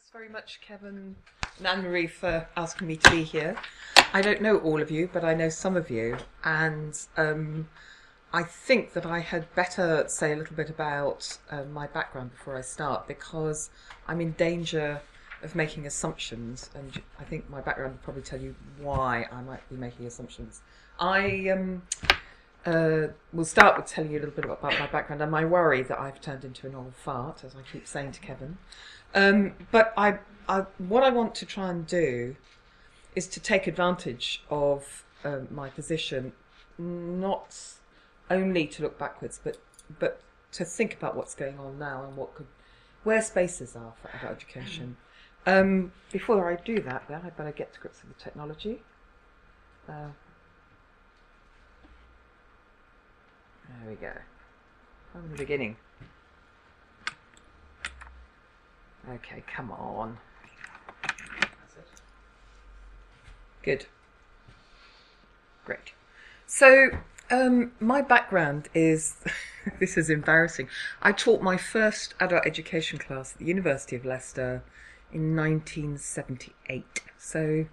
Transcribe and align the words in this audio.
Thanks 0.00 0.12
very 0.12 0.30
much, 0.30 0.60
Kevin 0.66 1.14
and 1.58 1.66
Anne 1.66 1.82
Marie, 1.82 2.06
for 2.06 2.48
asking 2.56 2.86
me 2.86 2.96
to 2.96 3.10
be 3.10 3.22
here. 3.22 3.54
I 4.14 4.22
don't 4.22 4.40
know 4.40 4.56
all 4.56 4.80
of 4.80 4.90
you, 4.90 5.10
but 5.12 5.24
I 5.24 5.34
know 5.34 5.50
some 5.50 5.76
of 5.76 5.90
you, 5.90 6.16
and 6.42 6.98
um, 7.18 7.68
I 8.32 8.42
think 8.44 8.94
that 8.94 9.04
I 9.04 9.18
had 9.18 9.54
better 9.54 10.06
say 10.08 10.32
a 10.32 10.36
little 10.36 10.56
bit 10.56 10.70
about 10.70 11.36
uh, 11.50 11.64
my 11.64 11.86
background 11.86 12.30
before 12.30 12.56
I 12.56 12.62
start 12.62 13.08
because 13.08 13.68
I'm 14.08 14.22
in 14.22 14.32
danger 14.32 15.02
of 15.42 15.54
making 15.54 15.86
assumptions, 15.86 16.70
and 16.74 17.02
I 17.18 17.24
think 17.24 17.50
my 17.50 17.60
background 17.60 17.92
will 17.92 18.02
probably 18.02 18.22
tell 18.22 18.40
you 18.40 18.54
why 18.78 19.26
I 19.30 19.42
might 19.42 19.68
be 19.68 19.76
making 19.76 20.06
assumptions. 20.06 20.62
I 20.98 21.50
um, 21.50 21.82
uh, 22.64 23.08
will 23.34 23.44
start 23.44 23.76
with 23.76 23.86
telling 23.86 24.10
you 24.10 24.18
a 24.18 24.20
little 24.20 24.34
bit 24.34 24.46
about 24.46 24.62
my 24.62 24.86
background 24.86 25.20
and 25.20 25.30
my 25.30 25.44
worry 25.44 25.82
that 25.82 25.98
I've 26.00 26.22
turned 26.22 26.44
into 26.44 26.66
an 26.66 26.74
old 26.74 26.94
fart, 26.94 27.44
as 27.44 27.54
I 27.54 27.60
keep 27.70 27.86
saying 27.86 28.12
to 28.12 28.20
Kevin. 28.20 28.56
Um, 29.14 29.54
but 29.70 29.92
I, 29.96 30.18
I, 30.48 30.66
what 30.78 31.02
I 31.02 31.10
want 31.10 31.34
to 31.36 31.46
try 31.46 31.70
and 31.70 31.86
do 31.86 32.36
is 33.16 33.26
to 33.28 33.40
take 33.40 33.66
advantage 33.66 34.42
of 34.50 35.04
uh, 35.24 35.40
my 35.50 35.68
position, 35.68 36.32
not 36.78 37.56
only 38.30 38.66
to 38.66 38.82
look 38.82 38.98
backwards, 38.98 39.40
but 39.42 39.58
but 39.98 40.20
to 40.52 40.64
think 40.64 40.94
about 40.94 41.16
what's 41.16 41.34
going 41.34 41.58
on 41.58 41.78
now 41.78 42.04
and 42.04 42.16
what 42.16 42.34
could, 42.34 42.46
where 43.04 43.22
spaces 43.22 43.76
are 43.76 43.92
for 44.00 44.08
adult 44.16 44.32
education. 44.36 44.96
Um, 45.46 45.92
before 46.12 46.50
I 46.50 46.56
do 46.56 46.80
that, 46.80 47.04
then 47.08 47.22
I'd 47.24 47.36
better 47.36 47.52
get 47.52 47.72
to 47.74 47.80
grips 47.80 48.02
with 48.02 48.16
the 48.16 48.22
technology. 48.22 48.82
Uh, 49.88 50.08
there 53.68 53.88
we 53.90 53.94
go. 53.94 54.12
From 55.12 55.30
the 55.30 55.36
beginning. 55.36 55.76
Okay, 59.08 59.42
come 59.54 59.70
on. 59.70 60.18
Good. 63.62 63.86
Great. 65.64 65.92
So, 66.46 66.90
um, 67.30 67.72
my 67.78 68.02
background 68.02 68.68
is 68.74 69.16
this 69.80 69.96
is 69.96 70.10
embarrassing. 70.10 70.68
I 71.02 71.12
taught 71.12 71.42
my 71.42 71.56
first 71.56 72.14
adult 72.20 72.46
education 72.46 72.98
class 72.98 73.32
at 73.32 73.38
the 73.38 73.44
University 73.44 73.96
of 73.96 74.04
Leicester 74.04 74.62
in 75.12 75.36
1978. 75.36 77.02
So, 77.18 77.66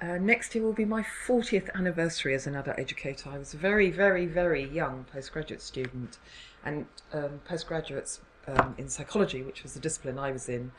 uh, 0.00 0.18
next 0.18 0.54
year 0.54 0.64
will 0.64 0.72
be 0.72 0.84
my 0.84 1.04
40th 1.26 1.72
anniversary 1.74 2.34
as 2.34 2.46
an 2.46 2.54
adult 2.54 2.78
educator. 2.78 3.30
I 3.30 3.38
was 3.38 3.54
a 3.54 3.56
very, 3.56 3.90
very, 3.90 4.26
very 4.26 4.64
young 4.64 5.06
postgraduate 5.12 5.62
student, 5.62 6.18
and 6.64 6.86
um, 7.12 7.40
postgraduates 7.44 8.20
um, 8.56 8.74
in 8.78 8.88
psychology, 8.88 9.42
which 9.42 9.62
was 9.62 9.74
the 9.74 9.80
discipline 9.80 10.18
I 10.18 10.32
was 10.32 10.48
in, 10.48 10.72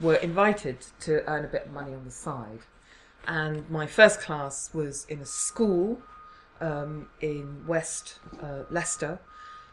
were 0.00 0.16
invited 0.16 0.78
to 1.00 1.22
earn 1.28 1.44
a 1.44 1.48
bit 1.48 1.66
of 1.66 1.72
money 1.72 1.94
on 1.94 2.04
the 2.04 2.10
side. 2.10 2.60
And 3.26 3.68
my 3.70 3.86
first 3.86 4.20
class 4.20 4.70
was 4.74 5.06
in 5.08 5.20
a 5.20 5.26
school 5.26 6.02
um, 6.60 7.08
in 7.20 7.66
West 7.66 8.18
uh, 8.42 8.64
Leicester, 8.70 9.20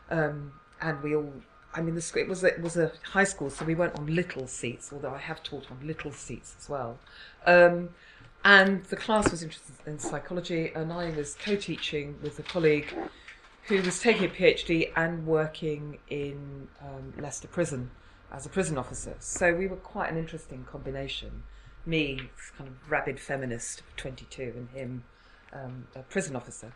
um, 0.09 0.53
and 0.81 1.01
we 1.01 1.15
all. 1.15 1.33
I 1.71 1.81
mean, 1.81 1.93
the 1.93 2.01
school, 2.01 2.23
it 2.23 2.27
was 2.27 2.43
it 2.43 2.61
was 2.61 2.77
a 2.77 2.91
high 3.03 3.23
school, 3.23 3.49
so 3.49 3.63
we 3.63 3.75
weren't 3.75 3.95
on 3.97 4.07
little 4.07 4.47
seats. 4.47 4.91
Although 4.91 5.13
I 5.13 5.19
have 5.19 5.43
taught 5.43 5.69
on 5.71 5.85
little 5.85 6.11
seats 6.11 6.55
as 6.59 6.69
well. 6.69 6.99
Um, 7.45 7.89
and 8.43 8.83
the 8.85 8.95
class 8.95 9.31
was 9.31 9.43
interested 9.43 9.75
in 9.85 9.99
psychology, 9.99 10.71
and 10.73 10.93
I 10.93 11.09
was 11.11 11.35
co-teaching 11.35 12.17
with 12.23 12.39
a 12.39 12.43
colleague 12.43 12.95
who 13.67 13.81
was 13.81 13.99
taking 13.99 14.25
a 14.25 14.29
PhD 14.29 14.91
and 14.95 15.25
working 15.25 15.99
in 16.09 16.67
um, 16.81 17.13
Leicester 17.19 17.47
Prison 17.47 17.91
as 18.31 18.45
a 18.45 18.49
prison 18.49 18.77
officer. 18.77 19.15
So 19.19 19.53
we 19.53 19.67
were 19.67 19.77
quite 19.77 20.11
an 20.11 20.17
interesting 20.17 20.65
combination. 20.69 21.43
Me, 21.85 22.29
kind 22.57 22.69
of 22.69 22.91
rabid 22.91 23.19
feminist, 23.19 23.83
22, 23.97 24.53
and 24.55 24.69
him, 24.69 25.03
um, 25.53 25.87
a 25.95 26.01
prison 26.03 26.35
officer. 26.35 26.73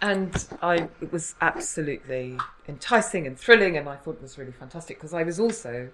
And 0.00 0.46
I, 0.60 0.88
it 1.00 1.12
was 1.12 1.34
absolutely 1.40 2.36
enticing 2.68 3.26
and 3.26 3.38
thrilling, 3.38 3.76
and 3.76 3.88
I 3.88 3.96
thought 3.96 4.16
it 4.16 4.22
was 4.22 4.38
really 4.38 4.52
fantastic 4.52 4.98
because 4.98 5.14
I 5.14 5.22
was 5.22 5.40
also 5.40 5.90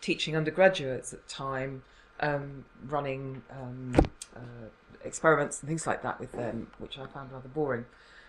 teaching 0.00 0.36
undergraduates 0.36 1.12
at 1.12 1.26
the 1.26 1.32
time, 1.32 1.82
um, 2.20 2.64
running 2.86 3.42
um, 3.50 3.94
uh, 4.36 4.68
experiments 5.04 5.60
and 5.60 5.68
things 5.68 5.86
like 5.86 6.02
that 6.02 6.20
with 6.20 6.32
them, 6.32 6.68
which 6.78 6.98
I 6.98 7.06
found 7.06 7.32
rather 7.32 7.48
boring. 7.48 7.86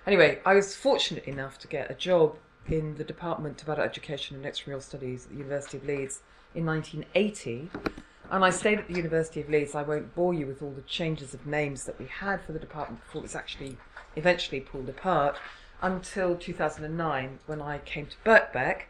Anyway, 0.08 0.40
I 0.46 0.54
was 0.54 0.76
fortunate 0.76 1.24
enough 1.26 1.58
to 1.60 1.68
get 1.68 1.90
a 1.90 1.96
job 1.96 2.36
in 2.68 2.96
the 2.96 3.04
Department 3.04 3.64
of 3.64 3.70
Adult 3.70 3.88
Education 3.88 4.36
and 4.36 4.46
Extramural 4.46 4.82
Studies 4.82 5.26
at 5.26 5.32
the 5.32 5.38
University 5.38 5.78
of 5.78 5.86
Leeds 5.86 6.22
in 6.54 6.64
1980. 6.64 7.72
And 8.30 8.46
I 8.46 8.52
stayed 8.52 8.78
at 8.78 8.88
the 8.88 8.94
University 8.94 9.42
of 9.42 9.50
Leeds. 9.50 9.74
I 9.74 9.82
won't 9.82 10.14
bore 10.14 10.36
you 10.36 10.46
with 10.46 10.62
all 10.62 10.70
the 10.70 10.84
changes 10.84 11.34
of 11.34 11.48
names 11.48 11.86
that 11.86 11.98
we 12.00 12.06
had 12.06 12.40
for 12.42 12.52
the 12.52 12.60
department 12.60 13.02
before 13.02 13.20
it 13.20 13.24
was 13.24 13.36
actually 13.36 13.78
eventually 14.16 14.60
pulled 14.60 14.90
apart 14.90 15.38
until 15.82 16.36
2009 16.36 17.40
when 17.48 17.60
I 17.60 17.80
came 17.80 18.06
to 18.06 18.16
Birkbeck, 18.24 18.84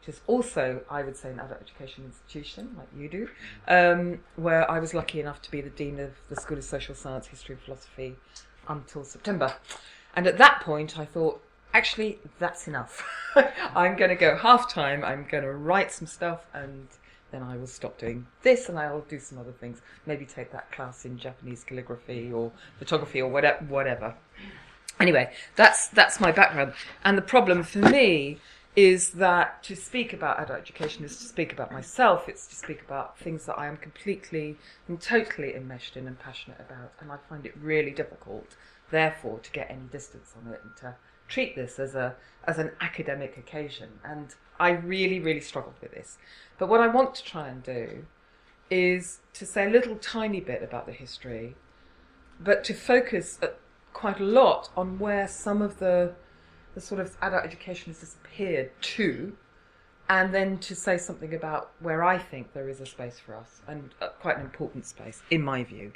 which 0.00 0.08
is 0.08 0.22
also, 0.26 0.80
I 0.88 1.02
would 1.02 1.18
say, 1.18 1.32
an 1.32 1.38
adult 1.38 1.60
education 1.60 2.04
institution 2.06 2.74
like 2.78 2.88
you 2.96 3.10
do, 3.10 3.28
um, 3.68 4.20
where 4.36 4.70
I 4.70 4.78
was 4.78 4.94
lucky 4.94 5.20
enough 5.20 5.42
to 5.42 5.50
be 5.50 5.60
the 5.60 5.70
Dean 5.70 6.00
of 6.00 6.12
the 6.30 6.36
School 6.36 6.56
of 6.56 6.64
Social 6.64 6.94
Science, 6.94 7.26
History 7.26 7.56
and 7.56 7.62
Philosophy 7.62 8.16
until 8.68 9.04
September. 9.04 9.54
And 10.14 10.26
at 10.26 10.38
that 10.38 10.60
point, 10.60 10.98
I 10.98 11.04
thought, 11.04 11.42
actually, 11.72 12.18
that's 12.38 12.68
enough. 12.68 13.02
I'm 13.74 13.96
going 13.96 14.10
to 14.10 14.16
go 14.16 14.36
half 14.36 14.70
time, 14.70 15.04
I'm 15.04 15.26
going 15.30 15.44
to 15.44 15.52
write 15.52 15.90
some 15.92 16.06
stuff, 16.06 16.46
and 16.52 16.88
then 17.32 17.42
I 17.42 17.56
will 17.56 17.66
stop 17.66 17.98
doing 17.98 18.26
this 18.42 18.68
and 18.68 18.78
I'll 18.78 19.00
do 19.00 19.18
some 19.18 19.38
other 19.38 19.52
things. 19.52 19.80
Maybe 20.06 20.24
take 20.24 20.52
that 20.52 20.70
class 20.70 21.04
in 21.04 21.18
Japanese 21.18 21.64
calligraphy 21.64 22.30
or 22.30 22.52
photography 22.78 23.20
or 23.20 23.30
whatever. 23.30 23.64
whatever. 23.64 24.14
Anyway, 25.00 25.32
that's, 25.56 25.88
that's 25.88 26.20
my 26.20 26.30
background. 26.30 26.74
And 27.04 27.16
the 27.16 27.22
problem 27.22 27.62
for 27.62 27.78
me 27.78 28.38
is 28.76 29.10
that 29.12 29.62
to 29.62 29.76
speak 29.76 30.12
about 30.12 30.40
adult 30.40 30.60
education 30.60 31.04
is 31.04 31.16
to 31.18 31.24
speak 31.24 31.52
about 31.52 31.72
myself, 31.72 32.28
it's 32.28 32.46
to 32.46 32.54
speak 32.54 32.82
about 32.82 33.18
things 33.18 33.44
that 33.46 33.58
I 33.58 33.66
am 33.66 33.76
completely 33.76 34.56
and 34.88 35.00
totally 35.00 35.54
enmeshed 35.54 35.96
in 35.96 36.06
and 36.06 36.18
passionate 36.18 36.60
about. 36.60 36.92
And 37.00 37.10
I 37.10 37.16
find 37.28 37.44
it 37.44 37.54
really 37.60 37.90
difficult 37.90 38.56
therefore 38.92 39.40
to 39.40 39.50
get 39.50 39.68
any 39.70 39.86
distance 39.90 40.34
on 40.36 40.52
it 40.52 40.60
and 40.62 40.76
to 40.76 40.94
treat 41.26 41.56
this 41.56 41.80
as 41.80 41.96
a 41.96 42.14
as 42.44 42.58
an 42.58 42.70
academic 42.80 43.36
occasion. 43.36 43.88
And 44.04 44.34
I 44.60 44.70
really 44.70 45.18
really 45.18 45.40
struggled 45.40 45.74
with 45.80 45.90
this. 45.90 46.18
But 46.58 46.68
what 46.68 46.80
I 46.80 46.86
want 46.86 47.16
to 47.16 47.24
try 47.24 47.48
and 47.48 47.62
do 47.62 48.06
is 48.70 49.18
to 49.34 49.44
say 49.44 49.66
a 49.66 49.70
little 49.70 49.96
tiny 49.96 50.40
bit 50.40 50.62
about 50.62 50.86
the 50.86 50.92
history 50.92 51.56
but 52.40 52.64
to 52.64 52.74
focus 52.74 53.38
quite 53.92 54.20
a 54.20 54.24
lot 54.24 54.70
on 54.76 54.98
where 54.98 55.28
some 55.28 55.62
of 55.62 55.78
the 55.78 56.14
the 56.74 56.80
sort 56.80 57.00
of 57.00 57.16
adult 57.20 57.44
education 57.44 57.92
has 57.92 58.00
disappeared 58.00 58.70
to 58.80 59.36
and 60.08 60.34
then 60.34 60.58
to 60.58 60.74
say 60.74 60.96
something 60.96 61.34
about 61.34 61.70
where 61.80 62.02
I 62.02 62.18
think 62.18 62.54
there 62.54 62.68
is 62.68 62.80
a 62.80 62.86
space 62.86 63.18
for 63.18 63.36
us 63.36 63.60
and 63.68 63.90
uh, 64.00 64.08
quite 64.20 64.36
an 64.36 64.42
important 64.42 64.86
space 64.86 65.22
in 65.30 65.42
my 65.42 65.64
view. 65.64 65.92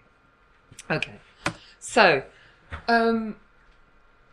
Okay. 0.91 1.19
So 1.79 2.23
um, 2.89 3.37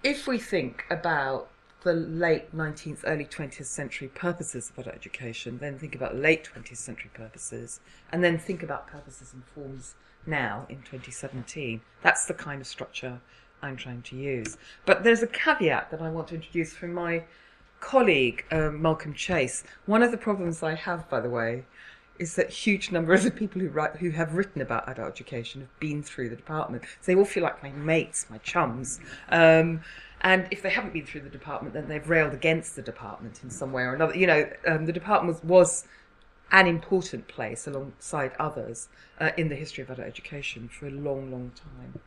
if 0.03 0.27
we 0.27 0.37
think 0.37 0.85
about 0.89 1.49
the 1.83 1.93
late 1.93 2.55
19th, 2.55 2.99
early 3.05 3.25
20th 3.25 3.65
century 3.65 4.07
purposes 4.07 4.69
of 4.69 4.77
adult 4.79 4.95
education, 4.95 5.57
then 5.59 5.77
think 5.77 5.95
about 5.95 6.15
late 6.15 6.49
20th 6.53 6.77
century 6.77 7.11
purposes, 7.13 7.79
and 8.11 8.23
then 8.23 8.37
think 8.37 8.63
about 8.63 8.87
purposes 8.87 9.33
and 9.33 9.43
forms 9.45 9.95
now 10.25 10.65
in 10.69 10.77
2017. 10.77 11.81
That's 12.01 12.25
the 12.25 12.33
kind 12.33 12.61
of 12.61 12.67
structure 12.67 13.19
I'm 13.61 13.75
trying 13.75 14.01
to 14.03 14.15
use. 14.15 14.57
But 14.85 15.03
there's 15.03 15.23
a 15.23 15.27
caveat 15.27 15.91
that 15.91 16.01
I 16.01 16.09
want 16.09 16.29
to 16.29 16.35
introduce 16.35 16.73
from 16.73 16.93
my 16.93 17.23
colleague, 17.79 18.45
um, 18.51 18.81
Malcolm 18.81 19.13
Chase. 19.13 19.63
One 19.85 20.03
of 20.03 20.11
the 20.11 20.17
problems 20.17 20.63
I 20.63 20.75
have, 20.75 21.09
by 21.09 21.19
the 21.19 21.29
way, 21.29 21.65
is 22.19 22.35
that 22.35 22.49
huge 22.49 22.91
number 22.91 23.13
of 23.13 23.23
the 23.23 23.31
people 23.31 23.61
who 23.61 23.69
write 23.69 23.95
who 23.97 24.11
have 24.11 24.33
written 24.35 24.61
about 24.61 24.87
adult 24.87 25.09
education 25.09 25.61
have 25.61 25.79
been 25.79 26.03
through 26.03 26.29
the 26.29 26.35
department. 26.35 26.83
So 27.01 27.11
they 27.11 27.15
all 27.15 27.25
feel 27.25 27.43
like 27.43 27.61
my 27.63 27.71
mates, 27.71 28.27
my 28.29 28.37
chums. 28.39 28.99
Um, 29.29 29.81
and 30.21 30.47
if 30.51 30.61
they 30.61 30.69
haven't 30.69 30.93
been 30.93 31.05
through 31.05 31.21
the 31.21 31.29
department, 31.29 31.73
then 31.73 31.89
they've 31.89 32.09
railed 32.09 32.33
against 32.33 32.77
the 32.77 32.81
department 32.81 33.41
in 33.43 33.49
some 33.49 33.73
way 33.73 33.83
or 33.83 33.93
another. 33.93 34.15
You 34.15 34.27
know, 34.27 34.49
um, 34.65 34.85
the 34.85 34.93
department 34.93 35.35
was, 35.35 35.43
was, 35.43 35.87
an 36.51 36.67
important 36.67 37.27
place 37.27 37.65
alongside 37.65 38.31
others 38.39 38.89
uh, 39.19 39.31
in 39.37 39.49
the 39.49 39.55
history 39.55 39.83
of 39.83 39.89
adult 39.89 40.07
education 40.07 40.67
for 40.67 40.87
a 40.87 40.91
long, 40.91 41.31
long 41.31 41.51
time. 41.55 41.99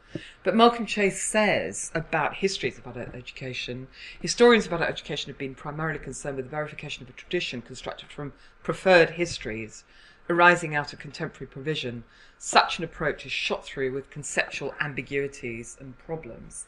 But 0.45 0.55
Malcolm 0.55 0.87
Chase 0.87 1.23
says 1.23 1.91
about 1.95 2.35
histories 2.35 2.79
of 2.79 2.87
adult 2.87 3.15
education, 3.15 3.89
historians 4.21 4.67
of 4.67 4.73
adult 4.73 4.91
education 4.91 5.31
have 5.31 5.39
been 5.39 5.55
primarily 5.55 5.99
concerned 5.99 6.37
with 6.37 6.47
the 6.47 6.51
verification 6.51 7.03
of 7.03 7.09
a 7.09 7.13
tradition 7.13 7.61
constructed 7.61 8.11
from 8.11 8.33
preferred 8.63 9.11
histories 9.11 9.85
arising 10.29 10.75
out 10.75 10.93
of 10.93 10.99
contemporary 10.99 11.47
provision, 11.47 12.05
such 12.39 12.79
an 12.79 12.85
approach 12.85 13.25
is 13.25 13.33
shot 13.33 13.65
through 13.65 13.93
with 13.93 14.11
conceptual 14.11 14.75
ambiguities 14.81 15.77
and 15.81 15.97
problems. 15.99 16.67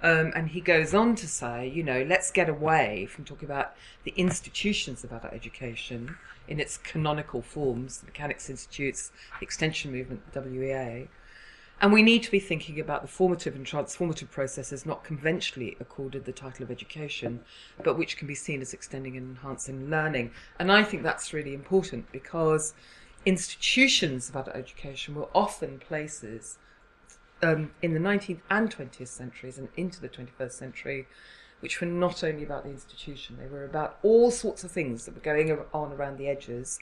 Um, 0.00 0.32
and 0.36 0.48
he 0.48 0.60
goes 0.60 0.94
on 0.94 1.16
to 1.16 1.26
say, 1.26 1.68
you 1.68 1.82
know, 1.82 2.04
let's 2.08 2.30
get 2.30 2.48
away 2.48 3.06
from 3.06 3.24
talking 3.24 3.46
about 3.48 3.74
the 4.04 4.14
institutions 4.16 5.02
of 5.02 5.12
adult 5.12 5.32
education 5.32 6.16
in 6.46 6.60
its 6.60 6.76
canonical 6.76 7.42
forms, 7.42 7.98
the 7.98 8.06
Mechanics 8.06 8.48
Institutes, 8.48 9.10
the 9.40 9.44
Extension 9.44 9.90
Movement, 9.90 10.32
the 10.32 10.40
WEA, 10.40 11.08
and 11.80 11.92
we 11.92 12.02
need 12.02 12.24
to 12.24 12.30
be 12.30 12.40
thinking 12.40 12.80
about 12.80 13.02
the 13.02 13.08
formative 13.08 13.54
and 13.54 13.64
transformative 13.64 14.30
processes 14.30 14.84
not 14.84 15.04
conventionally 15.04 15.76
accorded 15.78 16.24
the 16.24 16.32
title 16.32 16.64
of 16.64 16.70
education, 16.70 17.40
but 17.84 17.96
which 17.96 18.16
can 18.16 18.26
be 18.26 18.34
seen 18.34 18.60
as 18.60 18.74
extending 18.74 19.16
and 19.16 19.36
enhancing 19.36 19.88
learning. 19.88 20.32
And 20.58 20.72
I 20.72 20.82
think 20.82 21.04
that's 21.04 21.32
really 21.32 21.54
important 21.54 22.10
because 22.10 22.74
institutions 23.24 24.28
of 24.28 24.36
adult 24.36 24.56
education 24.56 25.14
were 25.14 25.28
often 25.34 25.78
places 25.78 26.58
um, 27.42 27.72
in 27.82 27.94
the 27.94 28.00
19th 28.00 28.40
and 28.50 28.74
20th 28.74 29.08
centuries 29.08 29.58
and 29.58 29.68
into 29.76 30.00
the 30.00 30.08
21st 30.08 30.52
century, 30.52 31.06
which 31.60 31.80
were 31.80 31.86
not 31.86 32.22
only 32.22 32.42
about 32.42 32.64
the 32.64 32.70
institution, 32.70 33.36
they 33.38 33.48
were 33.48 33.64
about 33.64 33.98
all 34.02 34.30
sorts 34.30 34.64
of 34.64 34.70
things 34.70 35.04
that 35.04 35.14
were 35.14 35.20
going 35.20 35.58
on 35.72 35.92
around 35.92 36.18
the 36.18 36.28
edges 36.28 36.78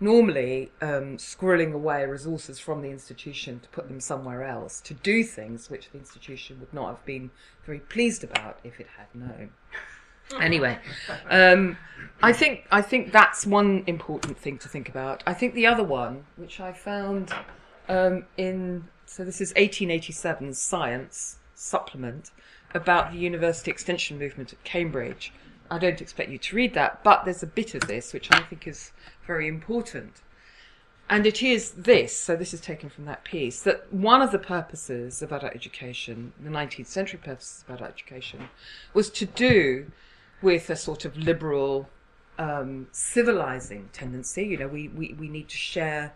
normally 0.00 0.70
um, 0.82 1.16
squirreling 1.16 1.72
away 1.72 2.04
resources 2.04 2.58
from 2.58 2.82
the 2.82 2.90
institution 2.90 3.60
to 3.60 3.68
put 3.70 3.88
them 3.88 4.00
somewhere 4.00 4.44
else 4.44 4.80
to 4.82 4.94
do 4.94 5.24
things 5.24 5.70
which 5.70 5.90
the 5.90 5.98
institution 5.98 6.60
would 6.60 6.72
not 6.72 6.88
have 6.88 7.04
been 7.06 7.30
very 7.64 7.80
pleased 7.80 8.22
about 8.22 8.58
if 8.64 8.80
it 8.80 8.86
had 8.96 9.06
known. 9.14 9.50
Anyway, 10.40 10.76
um, 11.30 11.76
I 12.20 12.32
think 12.32 12.66
I 12.72 12.82
think 12.82 13.12
that's 13.12 13.46
one 13.46 13.84
important 13.86 14.36
thing 14.36 14.58
to 14.58 14.68
think 14.68 14.88
about. 14.88 15.22
I 15.24 15.32
think 15.32 15.54
the 15.54 15.68
other 15.68 15.84
one, 15.84 16.24
which 16.34 16.58
I 16.58 16.72
found 16.72 17.32
um, 17.88 18.24
in 18.36 18.88
so 19.06 19.24
this 19.24 19.40
is 19.40 19.52
1887's 19.54 20.58
Science 20.58 21.38
supplement 21.54 22.30
about 22.74 23.12
the 23.12 23.18
university 23.18 23.70
extension 23.70 24.18
movement 24.18 24.52
at 24.52 24.62
Cambridge. 24.64 25.32
I 25.70 25.78
don't 25.78 26.00
expect 26.00 26.30
you 26.30 26.38
to 26.38 26.56
read 26.56 26.74
that, 26.74 27.02
but 27.02 27.24
there's 27.24 27.42
a 27.42 27.46
bit 27.46 27.74
of 27.74 27.86
this 27.86 28.12
which 28.12 28.30
I 28.30 28.40
think 28.40 28.66
is 28.66 28.92
very 29.26 29.48
important. 29.48 30.20
And 31.08 31.24
it 31.24 31.40
is 31.40 31.70
this, 31.72 32.18
so 32.18 32.34
this 32.34 32.52
is 32.52 32.60
taken 32.60 32.88
from 32.90 33.04
that 33.04 33.22
piece, 33.22 33.62
that 33.62 33.92
one 33.92 34.22
of 34.22 34.32
the 34.32 34.40
purposes 34.40 35.22
of 35.22 35.30
adult 35.32 35.54
education, 35.54 36.32
the 36.42 36.50
19th 36.50 36.86
century 36.86 37.20
purposes 37.22 37.64
of 37.66 37.76
adult 37.76 37.90
education, 37.90 38.48
was 38.92 39.08
to 39.10 39.24
do 39.24 39.92
with 40.42 40.68
a 40.68 40.76
sort 40.76 41.04
of 41.04 41.16
liberal 41.16 41.88
um, 42.38 42.88
civilizing 42.90 43.88
tendency. 43.92 44.44
You 44.46 44.58
know, 44.58 44.68
we, 44.68 44.88
we, 44.88 45.14
we 45.18 45.28
need 45.28 45.48
to 45.48 45.56
share, 45.56 46.12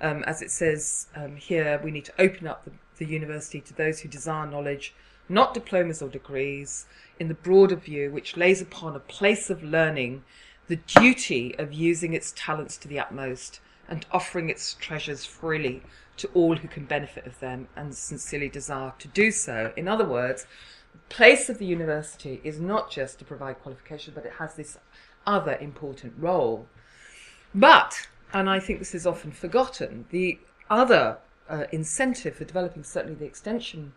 um, 0.00 0.22
as 0.24 0.42
it 0.42 0.50
says 0.50 1.06
um, 1.14 1.36
here, 1.36 1.80
we 1.82 1.90
need 1.90 2.04
to 2.06 2.20
open 2.20 2.46
up 2.46 2.64
the, 2.64 2.72
the 2.98 3.06
university 3.06 3.60
to 3.60 3.74
those 3.74 4.00
who 4.00 4.08
desire 4.08 4.46
knowledge, 4.46 4.94
not 5.28 5.54
diplomas 5.54 6.02
or 6.02 6.08
degrees, 6.08 6.86
in 7.18 7.28
the 7.28 7.34
broader 7.34 7.76
view, 7.76 8.10
which 8.10 8.36
lays 8.36 8.60
upon 8.60 8.96
a 8.96 9.00
place 9.00 9.50
of 9.50 9.62
learning 9.62 10.24
the 10.66 10.76
duty 10.76 11.54
of 11.58 11.72
using 11.72 12.14
its 12.14 12.32
talents 12.36 12.76
to 12.78 12.88
the 12.88 12.98
utmost 12.98 13.60
and 13.88 14.06
offering 14.12 14.48
its 14.48 14.74
treasures 14.74 15.24
freely 15.24 15.82
to 16.16 16.28
all 16.28 16.56
who 16.56 16.68
can 16.68 16.84
benefit 16.84 17.26
of 17.26 17.38
them 17.40 17.68
and 17.76 17.94
sincerely 17.94 18.48
desire 18.48 18.92
to 18.98 19.08
do 19.08 19.30
so. 19.30 19.72
In 19.76 19.88
other 19.88 20.06
words, 20.06 20.46
the 20.92 21.14
place 21.14 21.48
of 21.48 21.58
the 21.58 21.66
university 21.66 22.40
is 22.44 22.60
not 22.60 22.90
just 22.90 23.18
to 23.18 23.24
provide 23.24 23.60
qualifications, 23.60 24.14
but 24.14 24.24
it 24.24 24.34
has 24.38 24.54
this 24.54 24.78
other 25.26 25.56
important 25.56 26.14
role. 26.18 26.66
But, 27.54 28.08
and 28.34 28.50
I 28.50 28.58
think 28.58 28.80
this 28.80 28.94
is 28.94 29.06
often 29.06 29.30
forgotten, 29.30 30.06
the 30.10 30.38
other 30.68 31.18
uh, 31.48 31.64
incentive 31.70 32.36
for 32.36 32.44
developing 32.44 32.82
certainly 32.82 33.14
the 33.14 33.24
extension 33.24 33.92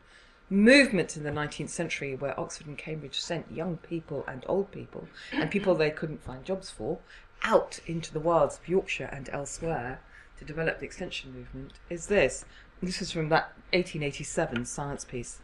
movement 0.49 1.17
in 1.17 1.23
the 1.23 1.31
19th 1.31 1.69
century 1.69 2.15
where 2.15 2.39
Oxford 2.39 2.67
and 2.67 2.77
Cambridge 2.77 3.19
sent 3.19 3.51
young 3.51 3.77
people 3.77 4.23
and 4.27 4.45
old 4.47 4.71
people 4.71 5.07
and 5.33 5.51
people 5.51 5.75
they 5.75 5.89
couldn't 5.89 6.23
find 6.23 6.45
jobs 6.45 6.69
for 6.69 6.99
out 7.43 7.79
into 7.85 8.13
the 8.13 8.19
wilds 8.19 8.57
of 8.57 8.69
Yorkshire 8.69 9.09
and 9.11 9.27
elsewhere 9.29 9.99
to 10.37 10.45
develop 10.45 10.79
the 10.79 10.85
extension 10.85 11.33
movement 11.33 11.73
is 11.89 12.07
this. 12.07 12.45
This 12.81 13.01
is 13.01 13.11
from 13.11 13.29
that 13.29 13.53
1887 13.73 14.65
science 14.65 15.03
piece. 15.03 15.39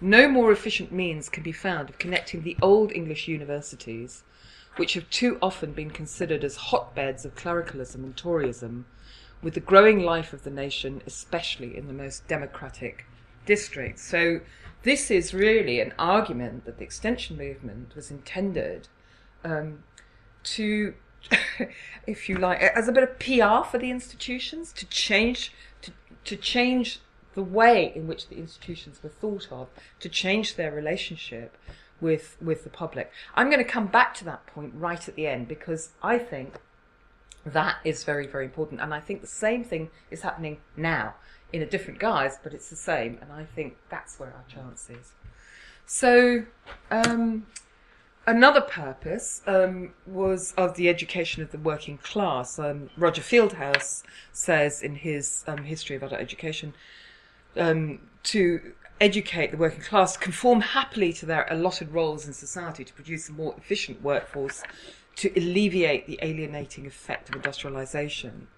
No 0.00 0.28
more 0.28 0.52
efficient 0.52 0.92
means 0.92 1.28
can 1.28 1.42
be 1.42 1.50
found 1.50 1.88
of 1.88 1.98
connecting 1.98 2.42
the 2.42 2.56
old 2.62 2.92
English 2.92 3.26
universities, 3.26 4.22
which 4.76 4.94
have 4.94 5.08
too 5.10 5.38
often 5.42 5.72
been 5.72 5.90
considered 5.90 6.44
as 6.44 6.56
hotbeds 6.56 7.24
of 7.24 7.34
clericalism 7.34 8.04
and 8.04 8.16
Toryism, 8.16 8.84
with 9.42 9.54
the 9.54 9.60
growing 9.60 10.00
life 10.00 10.32
of 10.32 10.44
the 10.44 10.50
nation, 10.50 11.02
especially 11.06 11.76
in 11.76 11.86
the 11.86 11.92
most 11.92 12.26
democratic 12.28 13.06
districts. 13.46 14.02
So 14.02 14.40
this 14.82 15.10
is 15.10 15.34
really 15.34 15.80
an 15.80 15.92
argument 15.98 16.64
that 16.64 16.78
the 16.78 16.84
extension 16.84 17.36
movement 17.36 17.94
was 17.94 18.10
intended 18.10 18.88
um, 19.44 19.84
to, 20.44 20.94
if 22.06 22.28
you 22.28 22.36
like, 22.36 22.60
as 22.60 22.88
a 22.88 22.92
bit 22.92 23.02
of 23.02 23.18
PR 23.18 23.68
for 23.68 23.78
the 23.78 23.90
institutions 23.90 24.72
to 24.72 24.86
change 24.86 25.52
to 25.82 25.92
to 26.24 26.36
change 26.36 27.00
the 27.34 27.42
way 27.42 27.92
in 27.94 28.06
which 28.06 28.28
the 28.28 28.36
institutions 28.36 29.02
were 29.02 29.08
thought 29.08 29.48
of, 29.50 29.68
to 30.00 30.08
change 30.08 30.56
their 30.56 30.72
relationship 30.72 31.56
with 32.00 32.36
with 32.40 32.64
the 32.64 32.70
public. 32.70 33.10
I'm 33.34 33.50
going 33.50 33.64
to 33.64 33.70
come 33.70 33.86
back 33.86 34.14
to 34.14 34.24
that 34.24 34.46
point 34.46 34.72
right 34.76 35.08
at 35.08 35.14
the 35.14 35.26
end 35.26 35.48
because 35.48 35.90
I 36.02 36.18
think 36.18 36.54
that 37.44 37.76
is 37.84 38.04
very 38.04 38.26
very 38.26 38.44
important, 38.44 38.80
and 38.80 38.92
I 38.94 39.00
think 39.00 39.20
the 39.20 39.26
same 39.26 39.64
thing 39.64 39.90
is 40.10 40.22
happening 40.22 40.58
now 40.76 41.14
in 41.52 41.62
a 41.62 41.66
different 41.66 41.98
guise, 41.98 42.38
but 42.42 42.52
it's 42.52 42.70
the 42.70 42.76
same. 42.76 43.18
And 43.20 43.32
I 43.32 43.44
think 43.44 43.76
that's 43.88 44.18
where 44.18 44.30
our 44.30 44.44
chance 44.48 44.88
is. 44.90 45.12
So, 45.86 46.44
um, 46.90 47.46
another 48.26 48.60
purpose 48.60 49.40
um, 49.46 49.94
was 50.06 50.52
of 50.56 50.76
the 50.76 50.88
education 50.88 51.42
of 51.42 51.50
the 51.50 51.58
working 51.58 51.98
class. 51.98 52.58
Um, 52.58 52.90
Roger 52.96 53.22
Fieldhouse 53.22 54.02
says 54.32 54.82
in 54.82 54.96
his 54.96 55.44
um, 55.46 55.64
History 55.64 55.96
of 55.96 56.02
Adult 56.02 56.20
Education 56.20 56.74
um, 57.56 58.00
to 58.24 58.72
educate 59.00 59.50
the 59.50 59.56
working 59.56 59.80
class, 59.80 60.16
conform 60.16 60.60
happily 60.60 61.12
to 61.14 61.26
their 61.26 61.46
allotted 61.50 61.92
roles 61.92 62.26
in 62.26 62.32
society 62.32 62.84
to 62.84 62.92
produce 62.92 63.28
a 63.28 63.32
more 63.32 63.54
efficient 63.56 64.02
workforce, 64.02 64.62
to 65.16 65.32
alleviate 65.36 66.06
the 66.06 66.18
alienating 66.22 66.86
effect 66.86 67.28
of 67.28 67.34
industrialization 67.34 68.48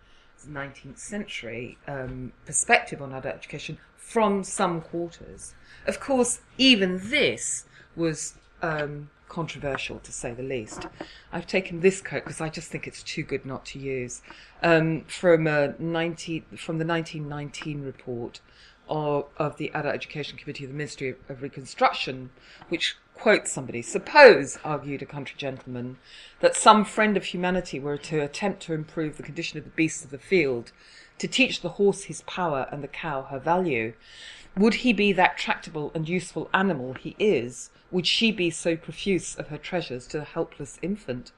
19th 0.48 0.98
century 0.98 1.76
um, 1.86 2.32
perspective 2.46 3.02
on 3.02 3.12
adult 3.12 3.34
education 3.34 3.78
from 3.96 4.42
some 4.42 4.80
quarters. 4.80 5.54
Of 5.86 6.00
course, 6.00 6.40
even 6.58 7.00
this 7.10 7.66
was 7.96 8.34
um, 8.62 9.10
controversial 9.28 9.98
to 10.00 10.12
say 10.12 10.32
the 10.32 10.42
least. 10.42 10.86
I've 11.32 11.46
taken 11.46 11.80
this 11.80 12.00
quote 12.00 12.24
because 12.24 12.40
I 12.40 12.48
just 12.48 12.70
think 12.70 12.86
it's 12.86 13.02
too 13.02 13.22
good 13.22 13.46
not 13.46 13.64
to 13.66 13.78
use 13.78 14.22
um, 14.62 15.04
from 15.06 15.46
a 15.46 15.74
19, 15.78 16.44
from 16.56 16.78
the 16.78 16.86
1919 16.86 17.82
report 17.82 18.40
of, 18.90 19.26
of 19.38 19.56
the 19.56 19.70
Adult 19.72 19.94
Education 19.94 20.36
Committee 20.36 20.64
of 20.64 20.70
the 20.70 20.76
Ministry 20.76 21.10
of, 21.10 21.16
of 21.28 21.42
Reconstruction, 21.42 22.30
which 22.68 22.96
quotes 23.14 23.52
somebody. 23.52 23.80
Suppose, 23.80 24.58
argued 24.64 25.02
a 25.02 25.06
country 25.06 25.36
gentleman, 25.38 25.96
that 26.40 26.56
some 26.56 26.84
friend 26.84 27.16
of 27.16 27.24
humanity 27.24 27.78
were 27.78 27.98
to 27.98 28.18
attempt 28.18 28.62
to 28.62 28.74
improve 28.74 29.16
the 29.16 29.22
condition 29.22 29.58
of 29.58 29.64
the 29.64 29.70
beasts 29.70 30.04
of 30.04 30.10
the 30.10 30.18
field, 30.18 30.72
to 31.18 31.28
teach 31.28 31.60
the 31.60 31.70
horse 31.70 32.04
his 32.04 32.22
power 32.22 32.66
and 32.72 32.82
the 32.82 32.88
cow 32.88 33.22
her 33.22 33.38
value. 33.38 33.92
Would 34.56 34.74
he 34.74 34.92
be 34.92 35.12
that 35.12 35.38
tractable 35.38 35.92
and 35.94 36.08
useful 36.08 36.50
animal 36.52 36.94
he 36.94 37.14
is? 37.18 37.70
Would 37.90 38.06
she 38.06 38.32
be 38.32 38.50
so 38.50 38.76
profuse 38.76 39.36
of 39.36 39.48
her 39.48 39.58
treasures 39.58 40.06
to 40.08 40.18
the 40.18 40.24
helpless 40.24 40.78
infant? 40.82 41.32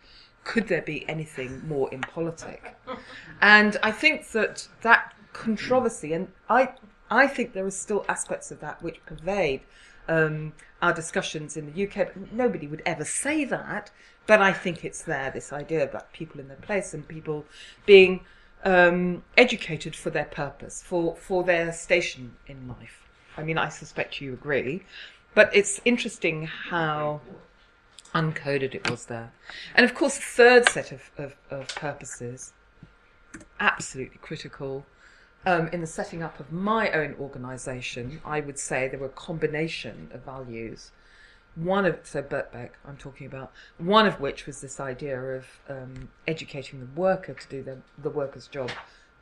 Could 0.45 0.69
there 0.69 0.83
be 0.83 1.09
anything 1.09 1.67
more 1.67 1.93
impolitic? 1.93 2.77
And 3.41 3.77
I 3.83 3.91
think 3.91 4.31
that 4.31 4.69
that 4.83 5.15
controversy, 5.33 6.13
and 6.13 6.29
I, 6.49 6.71
I 7.13 7.27
think 7.27 7.53
there 7.53 7.67
are 7.67 7.71
still 7.71 8.07
aspects 8.09 8.51
of 8.51 8.61
that 8.61 8.83
which 8.83 9.05
pervade 9.05 9.61
um, 10.09 10.55
our 10.81 10.95
discussions 10.95 11.59
in 11.59 11.71
the 11.71 11.87
UK. 11.87 12.09
But 12.15 12.33
nobody 12.33 12.67
would 12.67 12.83
ever 12.87 13.05
say 13.05 13.45
that. 13.45 13.91
But 14.27 14.41
I 14.41 14.53
think 14.55 14.83
it's 14.83 15.03
there, 15.03 15.31
this 15.31 15.53
idea 15.53 15.85
about 15.85 16.13
people 16.15 16.41
in 16.41 16.49
their 16.49 16.57
place 16.57 16.95
and 16.95 17.07
people 17.07 17.45
being 17.85 18.21
um, 18.65 19.25
educated 19.37 19.95
for 19.95 20.09
their 20.09 20.25
purpose, 20.25 20.83
for, 20.83 21.15
for 21.17 21.45
their 21.45 21.71
station 21.73 22.37
in 22.47 22.67
life. 22.67 23.03
I 23.37 23.43
mean, 23.43 23.59
I 23.59 23.69
suspect 23.69 24.23
you 24.23 24.33
agree. 24.33 24.85
But 25.35 25.55
it's 25.55 25.81
interesting 25.85 26.47
how 26.47 27.21
uncoded 28.15 28.75
it 28.75 28.89
was 28.91 29.07
there. 29.07 29.33
And 29.75 29.85
of 29.85 29.95
course, 29.95 30.17
the 30.17 30.23
third 30.23 30.69
set 30.69 30.93
of, 30.93 31.11
of, 31.19 31.37
of 31.51 31.69
purposes, 31.75 32.55
absolutely 33.61 34.19
critical, 34.23 34.87
um, 35.45 35.69
in 35.69 35.81
the 35.81 35.87
setting 35.87 36.23
up 36.23 36.39
of 36.39 36.53
my 36.53 36.91
own 36.93 37.15
organisation, 37.19 38.21
I 38.25 38.41
would 38.41 38.59
say 38.59 38.89
there 38.89 39.01
were 39.01 39.07
a 39.07 39.11
combination 39.11 40.11
of 40.13 40.25
values. 40.25 40.93
One 41.55 41.85
of 41.85 42.01
so 42.05 42.23
Birkbeck, 42.23 42.71
I'm 42.87 42.97
talking 42.97 43.27
about 43.27 43.53
one 43.77 44.07
of 44.07 44.21
which 44.21 44.47
was 44.47 44.61
this 44.61 44.81
idea 44.81 45.21
of 45.21 45.47
um, 45.69 46.09
educating 46.27 46.81
the 46.81 47.01
worker 47.01 47.35
to 47.35 47.49
do 47.49 47.63
the, 47.63 47.79
the 47.99 48.11
worker's 48.11 48.47
job 48.47 48.71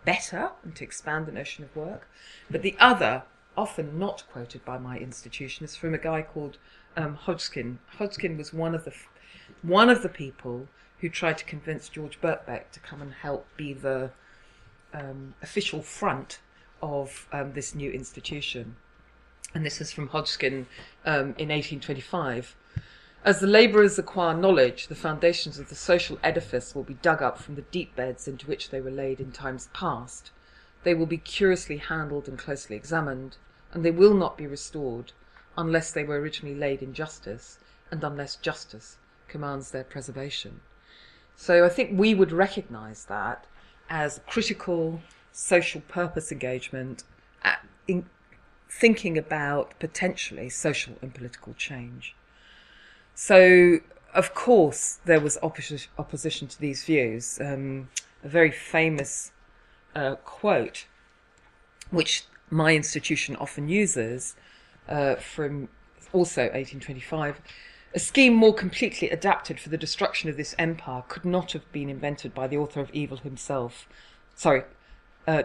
better 0.04 0.50
and 0.62 0.74
to 0.76 0.84
expand 0.84 1.26
the 1.26 1.32
notion 1.32 1.64
of 1.64 1.74
work, 1.74 2.08
but 2.50 2.62
the 2.62 2.76
other 2.78 3.24
often 3.56 3.98
not 3.98 4.24
quoted 4.30 4.64
by 4.64 4.78
my 4.78 4.96
institution 4.96 5.64
is 5.64 5.76
from 5.76 5.92
a 5.92 5.98
guy 5.98 6.22
called 6.22 6.56
um, 6.96 7.16
Hodgskin. 7.16 7.78
Hodgskin 7.98 8.36
was 8.36 8.52
one 8.52 8.74
of 8.74 8.84
the 8.84 8.92
one 9.62 9.90
of 9.90 10.02
the 10.02 10.08
people 10.08 10.68
who 11.00 11.08
tried 11.08 11.36
to 11.38 11.44
convince 11.44 11.88
George 11.88 12.20
Birkbeck 12.20 12.70
to 12.70 12.80
come 12.80 13.02
and 13.02 13.12
help 13.12 13.46
be 13.56 13.72
the 13.72 14.10
um, 14.92 15.34
official 15.42 15.82
front 15.82 16.40
of 16.82 17.28
um, 17.32 17.52
this 17.52 17.74
new 17.74 17.90
institution. 17.90 18.76
And 19.54 19.64
this 19.66 19.80
is 19.80 19.92
from 19.92 20.08
Hodgskin 20.08 20.66
um, 21.04 21.34
in 21.36 21.48
1825. 21.48 22.56
As 23.22 23.40
the 23.40 23.46
labourers 23.46 23.98
acquire 23.98 24.34
knowledge, 24.34 24.86
the 24.86 24.94
foundations 24.94 25.58
of 25.58 25.68
the 25.68 25.74
social 25.74 26.18
edifice 26.22 26.74
will 26.74 26.84
be 26.84 26.94
dug 26.94 27.20
up 27.20 27.38
from 27.38 27.54
the 27.54 27.62
deep 27.62 27.94
beds 27.94 28.26
into 28.26 28.46
which 28.46 28.70
they 28.70 28.80
were 28.80 28.90
laid 28.90 29.20
in 29.20 29.30
times 29.30 29.68
past. 29.74 30.30
They 30.84 30.94
will 30.94 31.06
be 31.06 31.18
curiously 31.18 31.76
handled 31.76 32.28
and 32.28 32.38
closely 32.38 32.76
examined, 32.76 33.36
and 33.72 33.84
they 33.84 33.90
will 33.90 34.14
not 34.14 34.38
be 34.38 34.46
restored 34.46 35.12
unless 35.58 35.92
they 35.92 36.04
were 36.04 36.18
originally 36.18 36.54
laid 36.54 36.80
in 36.80 36.94
justice, 36.94 37.58
and 37.90 38.02
unless 38.02 38.36
justice 38.36 38.96
commands 39.28 39.70
their 39.70 39.84
preservation. 39.84 40.60
So 41.36 41.64
I 41.64 41.68
think 41.68 41.98
we 41.98 42.14
would 42.14 42.32
recognise 42.32 43.04
that 43.04 43.46
as 43.90 44.20
critical 44.26 45.02
social 45.32 45.80
purpose 45.82 46.32
engagement, 46.32 47.04
in 47.86 48.06
thinking 48.68 49.18
about 49.18 49.78
potentially 49.80 50.48
social 50.48 50.94
and 51.02 51.12
political 51.12 51.52
change. 51.54 52.14
So, 53.14 53.80
of 54.14 54.32
course, 54.34 55.00
there 55.04 55.20
was 55.20 55.36
opposition, 55.42 55.90
opposition 55.98 56.48
to 56.48 56.60
these 56.60 56.84
views. 56.84 57.38
Um, 57.40 57.88
a 58.22 58.28
very 58.28 58.50
famous 58.50 59.32
uh, 59.94 60.14
quote, 60.16 60.86
which 61.90 62.24
my 62.48 62.74
institution 62.74 63.36
often 63.36 63.68
uses, 63.68 64.36
uh, 64.88 65.16
from 65.16 65.68
also 66.12 66.42
1825. 66.42 67.40
A 67.92 67.98
scheme 67.98 68.34
more 68.34 68.54
completely 68.54 69.10
adapted 69.10 69.58
for 69.58 69.68
the 69.68 69.76
destruction 69.76 70.30
of 70.30 70.36
this 70.36 70.54
empire 70.58 71.02
could 71.08 71.24
not 71.24 71.52
have 71.52 71.70
been 71.72 71.88
invented 71.88 72.32
by 72.32 72.46
the 72.46 72.56
author 72.56 72.80
of 72.80 72.90
evil 72.92 73.16
himself. 73.16 73.88
Sorry, 74.36 74.62
uh, 75.26 75.42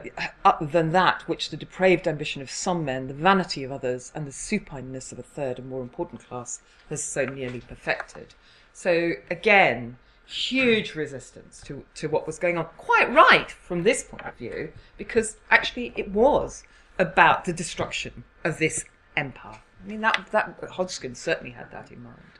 than 0.61 0.91
that 0.91 1.27
which 1.27 1.49
the 1.49 1.57
depraved 1.57 2.07
ambition 2.07 2.43
of 2.43 2.51
some 2.51 2.85
men, 2.85 3.07
the 3.07 3.15
vanity 3.15 3.63
of 3.63 3.71
others, 3.71 4.11
and 4.13 4.27
the 4.27 4.31
supineness 4.31 5.11
of 5.11 5.17
a 5.17 5.23
third 5.23 5.57
and 5.57 5.67
more 5.67 5.81
important 5.81 6.27
class 6.27 6.61
has 6.89 7.03
so 7.03 7.25
nearly 7.25 7.61
perfected. 7.61 8.35
So 8.73 9.13
again, 9.31 9.97
huge 10.27 10.93
resistance 10.93 11.61
to, 11.65 11.83
to 11.95 12.07
what 12.07 12.27
was 12.27 12.37
going 12.37 12.57
on. 12.57 12.65
Quite 12.77 13.11
right 13.11 13.49
from 13.49 13.83
this 13.83 14.03
point 14.03 14.25
of 14.25 14.35
view, 14.35 14.71
because 14.97 15.37
actually 15.49 15.93
it 15.95 16.11
was 16.11 16.63
about 16.99 17.45
the 17.45 17.53
destruction 17.53 18.23
of 18.43 18.59
this 18.59 18.85
empire. 19.17 19.61
I 19.85 19.87
mean, 19.87 20.01
that, 20.01 20.27
that 20.31 20.59
Hodgskin 20.71 21.15
certainly 21.15 21.51
had 21.51 21.71
that 21.71 21.91
in 21.91 22.01
mind. 22.03 22.39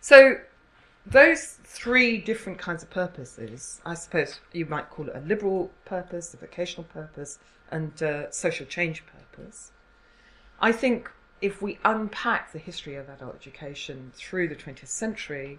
So 0.00 0.40
those 1.06 1.58
three 1.64 2.18
different 2.18 2.58
kinds 2.58 2.82
of 2.82 2.90
purposes, 2.90 3.80
I 3.86 3.94
suppose 3.94 4.40
you 4.52 4.66
might 4.66 4.90
call 4.90 5.08
it 5.08 5.14
a 5.14 5.20
liberal 5.20 5.70
purpose, 5.84 6.34
a 6.34 6.36
vocational 6.36 6.84
purpose, 6.84 7.38
and 7.70 8.00
a 8.02 8.32
social 8.32 8.66
change 8.66 9.04
purpose. 9.06 9.70
I 10.60 10.72
think 10.72 11.10
if 11.40 11.62
we 11.62 11.78
unpack 11.84 12.52
the 12.52 12.58
history 12.58 12.96
of 12.96 13.08
adult 13.08 13.36
education 13.36 14.12
through 14.14 14.48
the 14.48 14.56
20th 14.56 14.88
century, 14.88 15.58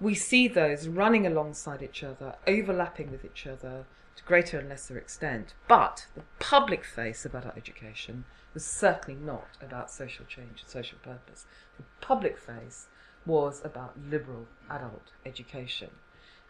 we 0.00 0.14
see 0.14 0.46
those 0.48 0.88
running 0.88 1.26
alongside 1.26 1.82
each 1.82 2.02
other, 2.02 2.36
overlapping 2.46 3.10
with 3.10 3.24
each 3.24 3.46
other 3.46 3.84
to 4.16 4.22
greater 4.24 4.58
and 4.58 4.68
lesser 4.68 4.98
extent. 4.98 5.54
But 5.68 6.06
the 6.14 6.22
public 6.38 6.84
face 6.84 7.24
of 7.24 7.34
adult 7.34 7.56
education 7.56 8.24
was 8.54 8.64
certainly 8.64 9.20
not 9.20 9.48
about 9.60 9.90
social 9.90 10.24
change 10.24 10.62
and 10.62 10.70
social 10.70 10.98
purpose. 11.02 11.46
The 11.76 11.84
public 12.00 12.38
face 12.38 12.86
was 13.24 13.60
about 13.64 13.98
liberal 14.10 14.46
adult 14.70 15.10
education. 15.24 15.90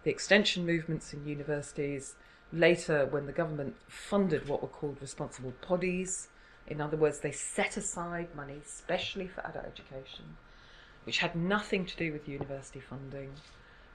The 0.04 0.10
extension 0.10 0.64
movements 0.64 1.12
in 1.12 1.26
universities, 1.26 2.14
later 2.52 3.06
when 3.06 3.26
the 3.26 3.32
government 3.32 3.74
funded 3.88 4.48
what 4.48 4.62
were 4.62 4.68
called 4.68 4.98
responsible 5.00 5.54
bodies, 5.68 6.28
in 6.66 6.80
other 6.80 6.96
words, 6.96 7.20
they 7.20 7.32
set 7.32 7.76
aside 7.76 8.34
money 8.34 8.60
specially 8.64 9.28
for 9.28 9.44
adult 9.46 9.66
education, 9.66 10.36
which 11.04 11.18
had 11.18 11.34
nothing 11.34 11.86
to 11.86 11.96
do 11.96 12.12
with 12.12 12.28
university 12.28 12.80
funding. 12.80 13.32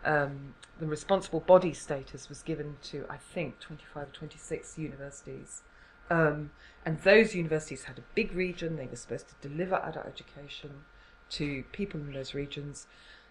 Um, 0.03 0.55
the 0.79 0.87
responsible 0.87 1.41
body 1.41 1.73
status 1.73 2.27
was 2.27 2.41
given 2.41 2.77
to, 2.83 3.05
I 3.09 3.17
think, 3.17 3.59
25 3.59 4.07
or 4.07 4.11
26 4.11 4.77
universities. 4.77 5.61
Um, 6.09 6.51
and 6.85 6.99
those 7.01 7.35
universities 7.35 7.83
had 7.83 7.99
a 7.99 8.03
big 8.15 8.33
region, 8.33 8.75
they 8.75 8.87
were 8.87 8.95
supposed 8.95 9.27
to 9.29 9.47
deliver 9.47 9.75
adult 9.75 10.07
education 10.07 10.83
to 11.31 11.63
people 11.71 11.99
in 11.99 12.11
those 12.11 12.33
regions. 12.33 12.87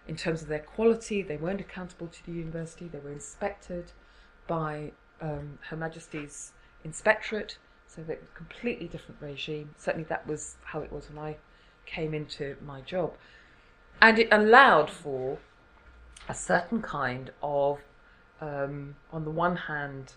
In 0.09 0.17
terms 0.17 0.43
of 0.43 0.49
their 0.49 0.61
quality, 0.61 1.23
they 1.23 1.37
weren't 1.37 1.61
accountable 1.61 2.07
to 2.07 2.25
the 2.25 2.33
university, 2.33 2.89
they 2.89 2.99
were 2.99 3.13
inspected 3.13 3.93
by 4.47 4.93
um, 5.21 5.59
Her 5.69 5.77
Majesty's 5.77 6.53
Inspectorate, 6.85 7.59
so 7.87 8.03
a 8.09 8.17
completely 8.35 8.89
different 8.89 9.21
regime. 9.21 9.75
Certainly, 9.77 10.07
that 10.09 10.27
was 10.27 10.57
how 10.65 10.81
it 10.81 10.91
was 10.91 11.11
when 11.11 11.19
I 11.19 11.37
came 11.85 12.15
into 12.15 12.57
my 12.65 12.81
job. 12.81 13.15
And 14.01 14.19
it 14.19 14.29
allowed 14.31 14.89
for 14.89 15.39
a 16.29 16.35
certain 16.35 16.83
kind 16.83 17.31
of, 17.43 17.81
um, 18.41 18.95
on 19.13 19.25
the 19.25 19.31
one 19.31 19.57
hand, 19.57 20.15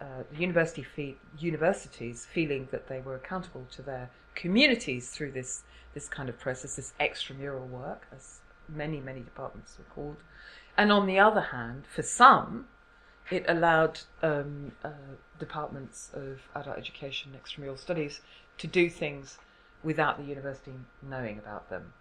uh, 0.00 0.22
university 0.36 0.82
fee- 0.82 1.16
universities 1.38 2.26
feeling 2.26 2.68
that 2.70 2.88
they 2.88 3.00
were 3.00 3.14
accountable 3.14 3.66
to 3.70 3.82
their 3.82 4.10
communities 4.34 5.10
through 5.10 5.32
this 5.32 5.62
this 5.94 6.08
kind 6.08 6.28
of 6.28 6.38
process, 6.38 6.76
this 6.76 6.92
extramural 7.00 7.66
work, 7.68 8.06
as 8.14 8.40
many 8.68 9.00
many 9.00 9.20
departments 9.20 9.78
were 9.78 9.94
called, 9.94 10.16
and 10.76 10.92
on 10.92 11.06
the 11.06 11.18
other 11.18 11.40
hand, 11.40 11.84
for 11.86 12.02
some, 12.02 12.66
it 13.30 13.44
allowed 13.48 14.00
um, 14.22 14.72
uh, 14.84 14.90
departments 15.38 16.10
of 16.12 16.40
adult 16.54 16.76
education, 16.76 17.34
extramural 17.34 17.78
studies, 17.78 18.20
to 18.58 18.66
do 18.66 18.90
things 18.90 19.38
without 19.82 20.18
the 20.18 20.24
university 20.24 20.72
knowing 21.02 21.38
about 21.38 21.70
them. 21.70 21.92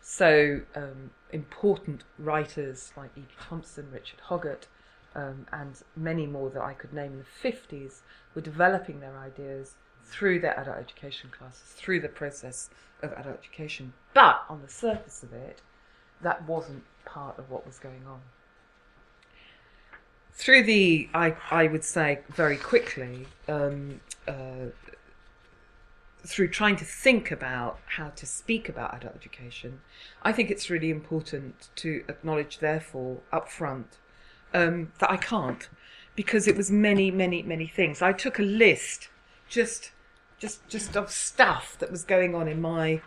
So 0.00 0.60
um, 0.74 1.10
important 1.32 2.04
writers 2.18 2.92
like 2.96 3.10
E.P. 3.16 3.34
Thompson, 3.40 3.88
Richard 3.92 4.20
Hoggart, 4.28 4.66
um, 5.14 5.46
and 5.52 5.74
many 5.96 6.26
more 6.26 6.50
that 6.50 6.62
I 6.62 6.72
could 6.72 6.92
name 6.92 7.12
in 7.12 7.18
the 7.18 7.50
50s 7.50 8.00
were 8.34 8.40
developing 8.40 9.00
their 9.00 9.18
ideas 9.18 9.74
through 10.04 10.40
their 10.40 10.58
adult 10.58 10.78
education 10.78 11.30
classes, 11.30 11.62
through 11.76 12.00
the 12.00 12.08
process 12.08 12.70
of 13.02 13.12
adult 13.12 13.38
education. 13.38 13.92
But 14.14 14.42
on 14.48 14.62
the 14.62 14.68
surface 14.68 15.22
of 15.22 15.32
it, 15.32 15.60
that 16.22 16.46
wasn't 16.46 16.84
part 17.04 17.38
of 17.38 17.50
what 17.50 17.66
was 17.66 17.78
going 17.78 18.04
on. 18.06 18.20
Through 20.32 20.64
the, 20.64 21.08
I, 21.12 21.36
I 21.50 21.66
would 21.66 21.84
say 21.84 22.20
very 22.30 22.56
quickly, 22.56 23.26
um, 23.48 24.00
uh, 24.26 24.70
through 26.24 26.48
trying 26.48 26.76
to 26.76 26.84
think 26.84 27.30
about 27.30 27.78
how 27.96 28.10
to 28.10 28.26
speak 28.26 28.68
about 28.68 28.94
adult 28.94 29.14
education, 29.14 29.80
I 30.22 30.32
think 30.32 30.50
it's 30.50 30.70
really 30.70 30.90
important 30.90 31.68
to 31.76 32.04
acknowledge, 32.08 32.58
therefore, 32.58 33.18
upfront, 33.32 33.98
um, 34.52 34.92
that 34.98 35.10
I 35.10 35.16
can't 35.16 35.68
because 36.16 36.46
it 36.48 36.56
was 36.56 36.70
many, 36.70 37.10
many, 37.10 37.42
many 37.42 37.66
things. 37.66 38.02
I 38.02 38.12
took 38.12 38.38
a 38.38 38.42
list 38.42 39.08
just, 39.48 39.92
just, 40.38 40.68
just 40.68 40.96
of 40.96 41.10
stuff 41.10 41.76
that 41.78 41.90
was 41.90 42.04
going 42.04 42.34
on 42.34 42.48
in 42.48 42.60
my, 42.60 43.00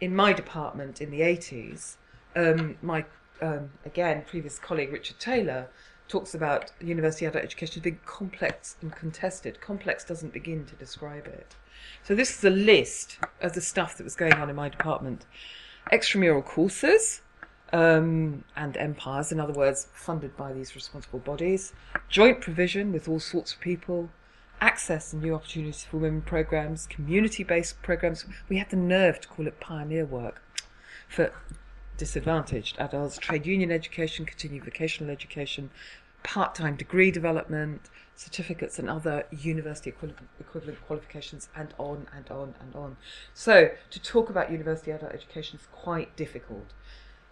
in 0.00 0.14
my 0.16 0.32
department 0.32 1.00
in 1.00 1.10
the 1.10 1.22
eighties. 1.22 1.98
Um, 2.34 2.76
my 2.82 3.04
um, 3.40 3.70
again 3.84 4.24
previous 4.26 4.58
colleague 4.58 4.92
Richard 4.92 5.18
Taylor 5.18 5.68
talks 6.08 6.34
about 6.34 6.72
university 6.80 7.26
adult 7.26 7.44
education 7.44 7.82
being 7.82 8.00
complex 8.06 8.76
and 8.80 8.90
contested. 8.92 9.60
Complex 9.60 10.04
doesn't 10.04 10.32
begin 10.32 10.64
to 10.66 10.74
describe 10.74 11.26
it. 11.26 11.54
So 12.04 12.14
this 12.14 12.36
is 12.36 12.44
a 12.44 12.50
list 12.50 13.18
of 13.40 13.52
the 13.52 13.60
stuff 13.60 13.96
that 13.96 14.04
was 14.04 14.16
going 14.16 14.34
on 14.34 14.50
in 14.50 14.56
my 14.56 14.68
department. 14.68 15.26
Extramural 15.92 16.44
courses, 16.44 17.22
um, 17.72 18.44
and 18.54 18.76
empires, 18.76 19.32
in 19.32 19.40
other 19.40 19.52
words, 19.52 19.88
funded 19.94 20.36
by 20.36 20.52
these 20.52 20.74
responsible 20.74 21.20
bodies, 21.20 21.72
joint 22.08 22.40
provision 22.40 22.92
with 22.92 23.08
all 23.08 23.20
sorts 23.20 23.54
of 23.54 23.60
people, 23.60 24.10
access 24.60 25.12
and 25.12 25.22
new 25.22 25.34
opportunities 25.34 25.84
for 25.84 25.96
women 25.96 26.22
programs, 26.22 26.86
community 26.86 27.42
based 27.42 27.80
programs. 27.82 28.24
We 28.48 28.58
had 28.58 28.70
the 28.70 28.76
nerve 28.76 29.20
to 29.22 29.28
call 29.28 29.46
it 29.46 29.58
pioneer 29.58 30.04
work 30.04 30.42
for 31.08 31.32
disadvantaged 31.96 32.78
adults, 32.78 33.18
trade 33.18 33.46
union 33.46 33.70
education, 33.70 34.26
continuing 34.26 34.64
vocational 34.64 35.10
education, 35.10 35.70
part 36.22 36.54
time 36.54 36.76
degree 36.76 37.10
development, 37.10 37.90
certificates, 38.14 38.78
and 38.78 38.88
other 38.88 39.24
university 39.30 39.92
equivalent 40.40 40.86
qualifications, 40.86 41.48
and 41.56 41.74
on 41.78 42.06
and 42.14 42.30
on 42.30 42.54
and 42.60 42.74
on. 42.74 42.96
So, 43.34 43.70
to 43.90 44.00
talk 44.00 44.30
about 44.30 44.50
university 44.50 44.90
adult 44.90 45.12
education 45.12 45.58
is 45.58 45.66
quite 45.72 46.16
difficult 46.16 46.72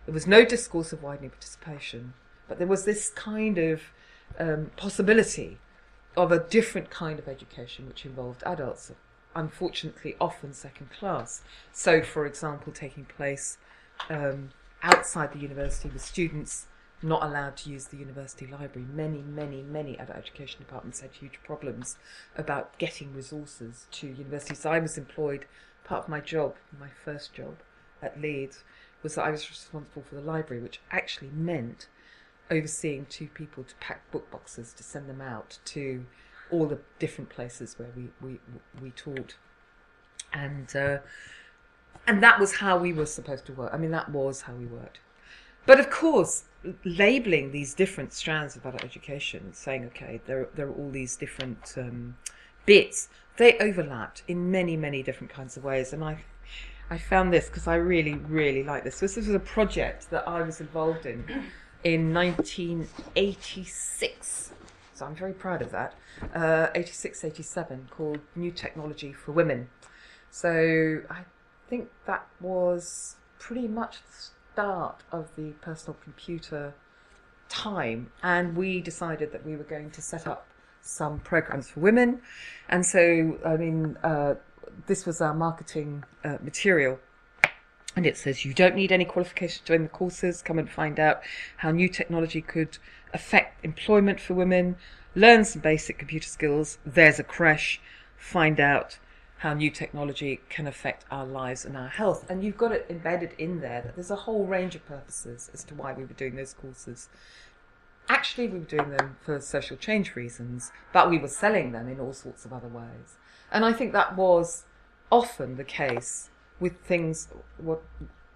there 0.07 0.15
was 0.15 0.27
no 0.27 0.45
discourse 0.45 0.93
of 0.93 1.03
widening 1.03 1.31
participation, 1.31 2.15
but 2.49 2.59
there 2.59 2.67
was 2.67 2.85
this 2.85 3.11
kind 3.11 3.59
of 3.59 3.83
um, 4.39 4.71
possibility 4.77 5.59
of 6.17 6.33
a 6.33 6.41
different 6.41 6.91
kind 6.91 7.19
of 7.19 7.29
education 7.29 7.87
which 7.87 8.05
involved 8.05 8.43
adults. 8.45 8.93
unfortunately 9.37 10.17
often 10.21 10.53
second 10.53 10.91
class. 10.91 11.43
So, 11.71 12.03
for 12.03 12.27
example, 12.27 12.73
taking 12.73 13.05
place 13.05 13.59
um, 14.09 14.51
outside 14.83 15.33
the 15.33 15.39
university 15.39 15.89
with 15.89 16.03
students 16.03 16.67
not 17.03 17.23
allowed 17.23 17.57
to 17.59 17.71
use 17.71 17.87
the 17.87 17.97
university 17.97 18.47
library. 18.47 18.87
Many, 18.93 19.23
many, 19.23 19.63
many 19.63 19.97
adult 19.99 20.19
education 20.19 20.61
departments 20.61 21.01
had 21.01 21.13
huge 21.13 21.41
problems 21.43 21.97
about 22.37 22.77
getting 22.79 23.15
resources 23.15 23.87
to 23.93 24.07
universities. 24.07 24.59
So 24.59 24.71
I 24.71 24.81
was 24.81 24.99
employed, 24.99 25.47
part 25.85 26.05
of 26.05 26.09
my 26.09 26.21
job, 26.21 26.57
my 26.79 26.89
first 27.05 27.33
job 27.33 27.57
at 28.03 28.21
Leeds, 28.21 28.65
was 29.03 29.15
that 29.15 29.25
I 29.25 29.31
was 29.31 29.49
responsible 29.49 30.03
for 30.03 30.15
the 30.15 30.21
library, 30.21 30.63
which 30.63 30.81
actually 30.91 31.31
meant 31.33 31.89
overseeing 32.51 33.07
two 33.09 33.29
people 33.29 33.65
to 33.65 33.75
pack 33.77 34.11
book 34.11 34.31
boxes 34.31 34.73
to 34.75 34.83
send 34.83 35.09
them 35.09 35.21
out 35.21 35.59
to 35.65 36.05
all 36.51 36.67
the 36.67 36.81
different 36.99 37.31
places 37.31 37.79
where 37.79 37.91
we 37.97 38.09
we, 38.21 38.41
we 38.83 38.91
taught, 38.91 39.37
and 40.33 40.75
uh, 40.75 40.99
and 42.07 42.23
that 42.23 42.41
was 42.41 42.57
how 42.57 42.77
we 42.77 42.93
were 42.93 43.07
supposed 43.07 43.47
to 43.47 43.53
work. 43.53 43.73
I 43.73 43.79
mean, 43.79 43.93
that 43.93 44.11
was 44.11 44.43
how 44.43 44.55
we 44.55 44.67
worked. 44.67 44.99
But 45.67 45.81
of 45.81 45.91
course, 45.91 46.45
labeling 46.85 47.53
these 47.53 47.75
different 47.75 48.13
strands 48.13 48.57
of 48.57 48.67
adult 48.67 48.85
education, 48.85 49.53
saying, 49.53 49.85
okay, 49.87 50.21
there 50.27 50.49
there 50.55 50.67
are 50.67 50.73
all 50.73 50.91
these 50.91 51.17
different 51.17 51.75
um, 51.77 52.17
bits, 52.67 53.09
they 53.37 53.57
overlapped 53.59 54.23
in 54.29 54.51
many 54.51 54.77
many 54.77 55.03
different 55.03 55.33
kinds 55.33 55.57
of 55.57 55.65
ways, 55.65 55.93
and 55.93 56.05
I. 56.05 56.25
I 56.93 56.99
found 56.99 57.33
this 57.33 57.47
because 57.47 57.69
I 57.69 57.77
really, 57.77 58.15
really 58.15 58.65
like 58.65 58.83
this. 58.83 58.99
This 58.99 59.15
was 59.15 59.29
a 59.29 59.39
project 59.39 60.11
that 60.11 60.27
I 60.27 60.43
was 60.43 60.61
involved 60.61 61.07
in 61.07 61.25
in 61.85 62.13
1986. 62.13 64.51
So 64.93 65.07
I'm 65.07 65.15
very 65.15 65.33
proud 65.33 65.63
of 65.63 65.71
that. 65.71 65.95
Uh, 66.35 66.67
86, 66.75 67.25
87, 67.25 67.89
called 67.91 68.19
New 68.35 68.51
Technology 68.51 69.13
for 69.13 69.33
Women. 69.33 69.69
So 70.31 71.03
I 71.09 71.25
think 71.69 71.89
that 72.07 72.27
was 72.41 73.17
pretty 73.39 73.69
much 73.69 73.99
the 74.03 74.31
start 74.53 75.03
of 75.13 75.29
the 75.37 75.51
personal 75.61 75.97
computer 76.03 76.75
time, 77.49 78.11
and 78.23 78.57
we 78.57 78.81
decided 78.81 79.33
that 79.33 79.45
we 79.45 79.57
were 79.57 79.65
going 79.65 79.91
to 79.91 80.03
set 80.03 80.27
up 80.27 80.47
some 80.83 81.19
programs 81.21 81.71
for 81.71 81.81
women. 81.81 82.21
And 82.69 82.85
so, 82.87 83.39
I 83.45 83.57
mean, 83.57 83.97
uh, 84.03 84.35
this 84.87 85.05
was 85.07 85.21
our 85.21 85.35
marketing 85.35 86.05
uh, 86.25 86.39
material 86.43 86.99
and 87.97 88.07
it 88.07 88.17
says 88.17 88.45
you 88.45 88.55
don't 88.55 88.77
need 88.77 88.93
any 88.93 89.05
qualifications 89.05 89.61
to 89.61 89.67
join 89.67 89.83
the 89.83 89.89
courses. 89.89 90.43
Come 90.43 90.59
and 90.59 90.71
find 90.71 91.01
out 91.01 91.23
how 91.59 91.71
new 91.71 91.89
technology 91.89 92.41
could 92.41 92.79
affect 93.13 93.65
employment 93.65 94.21
for 94.21 94.35
women. 94.35 94.77
Learn 95.15 95.45
some 95.45 95.61
basic 95.61 95.99
computer 95.99 96.29
skills. 96.29 96.79
There's 96.87 97.19
a 97.19 97.25
crash. 97.25 97.81
Find 98.17 98.61
out 98.61 98.99
how 99.41 99.55
new 99.55 99.71
technology 99.71 100.39
can 100.51 100.67
affect 100.67 101.07
our 101.11 101.25
lives 101.25 101.65
and 101.65 101.75
our 101.75 101.89
health. 101.89 102.29
And 102.29 102.45
you've 102.45 102.59
got 102.59 102.73
it 102.73 102.85
embedded 102.91 103.33
in 103.39 103.61
there 103.61 103.81
that 103.81 103.95
there's 103.95 104.11
a 104.11 104.17
whole 104.17 104.45
range 104.45 104.75
of 104.75 104.85
purposes 104.85 105.51
as 105.55 105.65
to 105.65 105.75
why 105.75 105.95
we 105.95 106.05
were 106.05 106.13
doing 106.13 106.37
those 106.37 106.53
courses. 106.53 107.09
Actually, 108.07 108.49
we 108.49 108.59
were 108.59 108.67
doing 108.67 108.91
them 108.91 109.17
for 109.25 109.41
social 109.41 109.79
change 109.79 110.15
reasons, 110.15 110.73
but 110.93 111.09
we 111.09 111.17
were 111.17 111.27
selling 111.27 111.73
them 111.73 111.89
in 111.89 111.99
all 111.99 112.13
sorts 112.13 112.45
of 112.45 112.53
other 112.53 112.69
ways. 112.69 113.17
And 113.51 113.65
I 113.65 113.73
think 113.73 113.95
that 113.95 114.15
was 114.15 114.65
often 115.11 115.57
the 115.57 115.65
case 115.65 116.29
with 116.61 116.79
things 116.81 117.29
what 117.57 117.83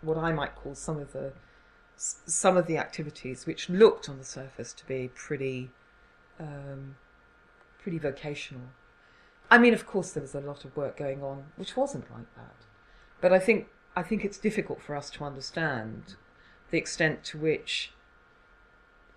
what 0.01 0.17
I 0.17 0.33
might 0.33 0.57
call 0.57 0.75
some 0.75 0.99
of 0.99 1.13
the 1.13 1.35
some 1.97 2.57
of 2.57 2.67
the 2.67 2.79
activities 2.79 3.45
which 3.45 3.69
looked 3.69 4.09
on 4.09 4.17
the 4.17 4.25
surface 4.25 4.73
to 4.73 4.87
be 4.87 5.11
pretty 5.15 5.71
um, 6.41 6.97
pretty 7.79 7.99
vocational. 7.99 8.69
I 9.51 9.59
mean, 9.59 9.75
of 9.75 9.87
course, 9.87 10.13
there 10.13 10.23
was 10.23 10.35
a 10.35 10.41
lot 10.41 10.65
of 10.65 10.77
work 10.77 10.97
going 10.97 11.23
on 11.23 11.45
which 11.57 11.77
wasn't 11.77 12.11
like 12.11 12.35
that, 12.37 12.67
but 13.21 13.33
I 13.33 13.39
think 13.39 13.69
I 13.97 14.03
think 14.03 14.25
it's 14.25 14.39
difficult 14.39 14.83
for 14.83 14.97
us 14.97 15.11
to 15.11 15.25
understand 15.25 16.17
the 16.71 16.79
extent 16.79 17.23
to 17.25 17.39
which 17.39 17.93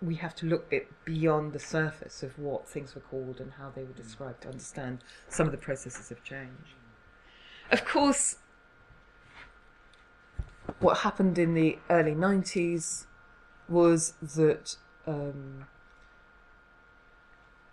we 0.01 0.15
have 0.15 0.35
to 0.35 0.45
look 0.45 0.69
bit 0.69 0.91
beyond 1.05 1.53
the 1.53 1.59
surface 1.59 2.21
of 2.21 2.37
what 2.37 2.67
things 2.67 2.93
were 2.93 3.01
called 3.01 3.39
and 3.39 3.53
how 3.53 3.71
they 3.71 3.83
were 3.83 3.93
described 3.93 4.41
to 4.41 4.49
understand 4.49 4.99
some 5.27 5.47
of 5.47 5.51
the 5.51 5.57
processes 5.57 6.11
of 6.11 6.23
change. 6.23 6.75
Of 7.71 7.83
course, 7.83 8.37
what 10.79 10.99
happened 10.99 11.39
in 11.39 11.53
the 11.53 11.79
early 11.89 12.13
90s 12.13 13.05
was 13.67 14.13
that 14.21 14.77
um, 15.07 15.65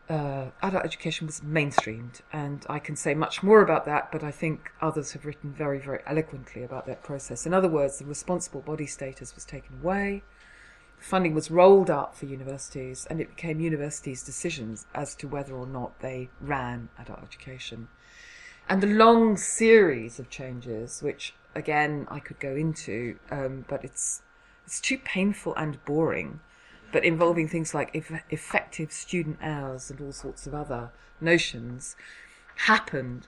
uh, 0.09 0.47
adult 0.63 0.85
education 0.85 1.27
was 1.27 1.41
mainstreamed, 1.41 2.21
and 2.33 2.67
I 2.69 2.79
can 2.79 2.97
say 2.97 3.15
much 3.15 3.43
more 3.43 3.63
about 3.63 3.87
that, 3.87 4.13
but 4.13 4.23
I 4.23 4.31
think 4.31 4.71
others 4.81 5.13
have 5.13 5.25
written 5.25 5.53
very, 5.53 5.79
very 5.79 6.01
eloquently 6.07 6.63
about 6.63 6.87
that 6.87 7.03
process. 7.03 7.47
In 7.47 7.55
other 7.55 7.69
words, 7.69 7.99
the 7.99 8.05
responsible 8.05 8.61
body 8.61 8.87
status 8.87 9.35
was 9.35 9.45
taken 9.45 9.79
away, 9.83 10.23
funding 10.99 11.35
was 11.35 11.51
rolled 11.51 11.91
up 11.91 12.17
for 12.17 12.27
universities, 12.27 13.07
and 13.09 13.21
it 13.21 13.29
became 13.29 13.61
universities' 13.61 14.23
decisions 14.23 14.87
as 14.95 15.15
to 15.17 15.29
whether 15.29 15.55
or 15.55 15.67
not 15.67 16.01
they 16.01 16.29
ran 16.41 16.89
adult 16.99 17.23
education. 17.23 17.89
And 18.69 18.83
the 18.83 18.87
long 18.87 19.37
series 19.37 20.19
of 20.19 20.31
changes, 20.31 21.03
which 21.03 21.35
again 21.55 22.07
I 22.11 22.21
could 22.21 22.41
go 22.41 22.55
into, 22.57 23.19
um, 23.31 23.65
but 23.69 23.85
it's 23.85 24.23
it's 24.65 24.81
too 24.81 24.97
painful 24.99 25.55
and 25.57 25.85
boring. 25.85 26.41
But 26.95 27.05
involving 27.05 27.49
things 27.49 27.75
like 27.75 27.91
eff- 27.97 28.23
effective 28.31 28.93
student 28.93 29.39
hours 29.43 29.91
and 29.91 30.01
all 30.01 30.13
sorts 30.13 30.47
of 30.47 30.55
other 30.55 30.93
notions 31.21 31.97
happened, 32.55 33.27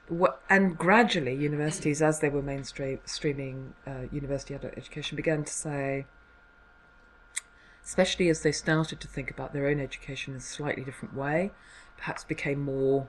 and 0.48 0.78
gradually 0.78 1.34
universities, 1.34 2.00
as 2.00 2.20
they 2.20 2.28
were 2.28 2.44
mainstreaming 2.44 3.72
uh, 3.84 4.02
university 4.12 4.54
adult 4.54 4.74
education, 4.76 5.16
began 5.16 5.42
to 5.42 5.52
say, 5.52 6.06
especially 7.84 8.28
as 8.28 8.42
they 8.42 8.52
started 8.52 9.00
to 9.00 9.08
think 9.08 9.32
about 9.32 9.52
their 9.52 9.66
own 9.66 9.80
education 9.80 10.34
in 10.34 10.38
a 10.38 10.40
slightly 10.40 10.84
different 10.84 11.16
way, 11.16 11.50
perhaps 11.96 12.22
became 12.22 12.60
more 12.60 13.08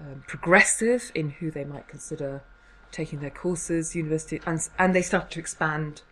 um, 0.00 0.24
progressive 0.26 1.12
in 1.14 1.30
who 1.30 1.52
they 1.52 1.64
might 1.64 1.86
consider 1.86 2.42
taking 2.90 3.20
their 3.20 3.30
courses, 3.30 3.94
university, 3.94 4.40
and, 4.44 4.68
and 4.76 4.92
they 4.92 5.02
started 5.02 5.30
to 5.30 5.38
expand 5.38 6.02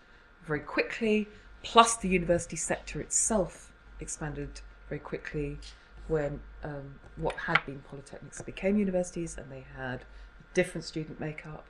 very 0.46 0.60
quickly. 0.60 1.26
Plus, 1.66 1.96
the 1.96 2.08
university 2.08 2.54
sector 2.54 3.00
itself 3.00 3.72
expanded 3.98 4.60
very 4.88 5.00
quickly 5.00 5.58
when 6.06 6.38
um, 6.62 7.00
what 7.16 7.34
had 7.34 7.58
been 7.66 7.82
polytechnics 7.90 8.44
became 8.46 8.78
universities 8.78 9.36
and 9.36 9.50
they 9.50 9.64
had 9.76 10.02
a 10.02 10.54
different 10.54 10.84
student 10.84 11.18
makeup. 11.18 11.66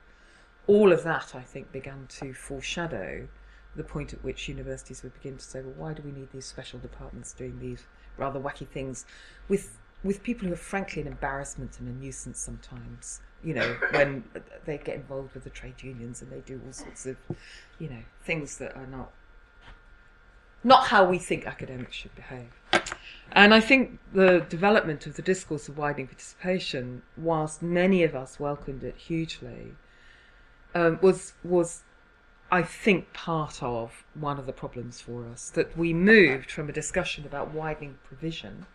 All 0.67 0.91
of 0.91 1.03
that, 1.03 1.33
I 1.33 1.41
think, 1.41 1.71
began 1.71 2.05
to 2.19 2.31
foreshadow 2.33 3.27
the 3.75 3.83
point 3.83 4.13
at 4.13 4.23
which 4.23 4.47
universities 4.47 5.01
would 5.01 5.15
begin 5.15 5.37
to 5.37 5.43
say, 5.43 5.61
well, 5.61 5.73
why 5.75 5.93
do 5.93 6.03
we 6.03 6.11
need 6.11 6.31
these 6.31 6.45
special 6.45 6.77
departments 6.77 7.33
doing 7.33 7.59
these 7.59 7.87
rather 8.17 8.39
wacky 8.39 8.67
things 8.67 9.05
with 9.47 9.79
with 10.03 10.21
people 10.21 10.47
who 10.47 10.53
are 10.53 10.57
frankly 10.57 11.01
an 11.01 11.07
embarrassment 11.07 11.79
and 11.79 11.89
a 11.89 11.91
nuisance 11.91 12.39
sometimes 12.39 13.19
you 13.43 13.53
know, 13.53 13.75
when 13.91 14.23
they 14.65 14.77
get 14.77 14.95
involved 14.95 15.33
with 15.33 15.43
the 15.43 15.49
trade 15.49 15.81
unions 15.81 16.21
and 16.21 16.31
they 16.31 16.39
do 16.41 16.61
all 16.65 16.73
sorts 16.73 17.05
of, 17.05 17.17
you 17.79 17.89
know, 17.89 18.01
things 18.23 18.57
that 18.57 18.75
are 18.75 18.87
not 18.87 19.11
not 20.63 20.87
how 20.87 21.05
we 21.05 21.17
think 21.17 21.45
academics 21.45 21.95
should 21.95 22.15
behave. 22.15 22.51
And 23.31 23.53
I 23.53 23.59
think 23.59 23.99
the 24.13 24.45
development 24.49 25.05
of 25.05 25.15
the 25.15 25.21
discourse 25.21 25.67
of 25.67 25.77
widening 25.77 26.07
participation, 26.07 27.03
whilst 27.17 27.61
many 27.61 28.03
of 28.03 28.15
us 28.15 28.39
welcomed 28.39 28.83
it 28.83 28.95
hugely, 28.95 29.73
um, 30.73 30.99
was 31.01 31.33
was 31.43 31.83
I 32.51 32.63
think 32.63 33.13
part 33.13 33.61
of 33.61 34.05
one 34.13 34.39
of 34.39 34.45
the 34.45 34.53
problems 34.53 35.01
for 35.01 35.25
us 35.27 35.49
that 35.51 35.77
we 35.77 35.93
moved 35.93 36.49
from 36.49 36.69
a 36.69 36.73
discussion 36.73 37.25
about 37.25 37.53
widening 37.53 37.97
provision 38.05 38.65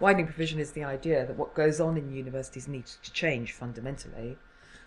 widening 0.00 0.26
provision 0.26 0.58
is 0.58 0.72
the 0.72 0.82
idea 0.82 1.26
that 1.26 1.36
what 1.36 1.54
goes 1.54 1.78
on 1.78 1.96
in 1.96 2.10
universities 2.10 2.66
needs 2.66 2.98
to 3.02 3.12
change 3.12 3.52
fundamentally 3.52 4.36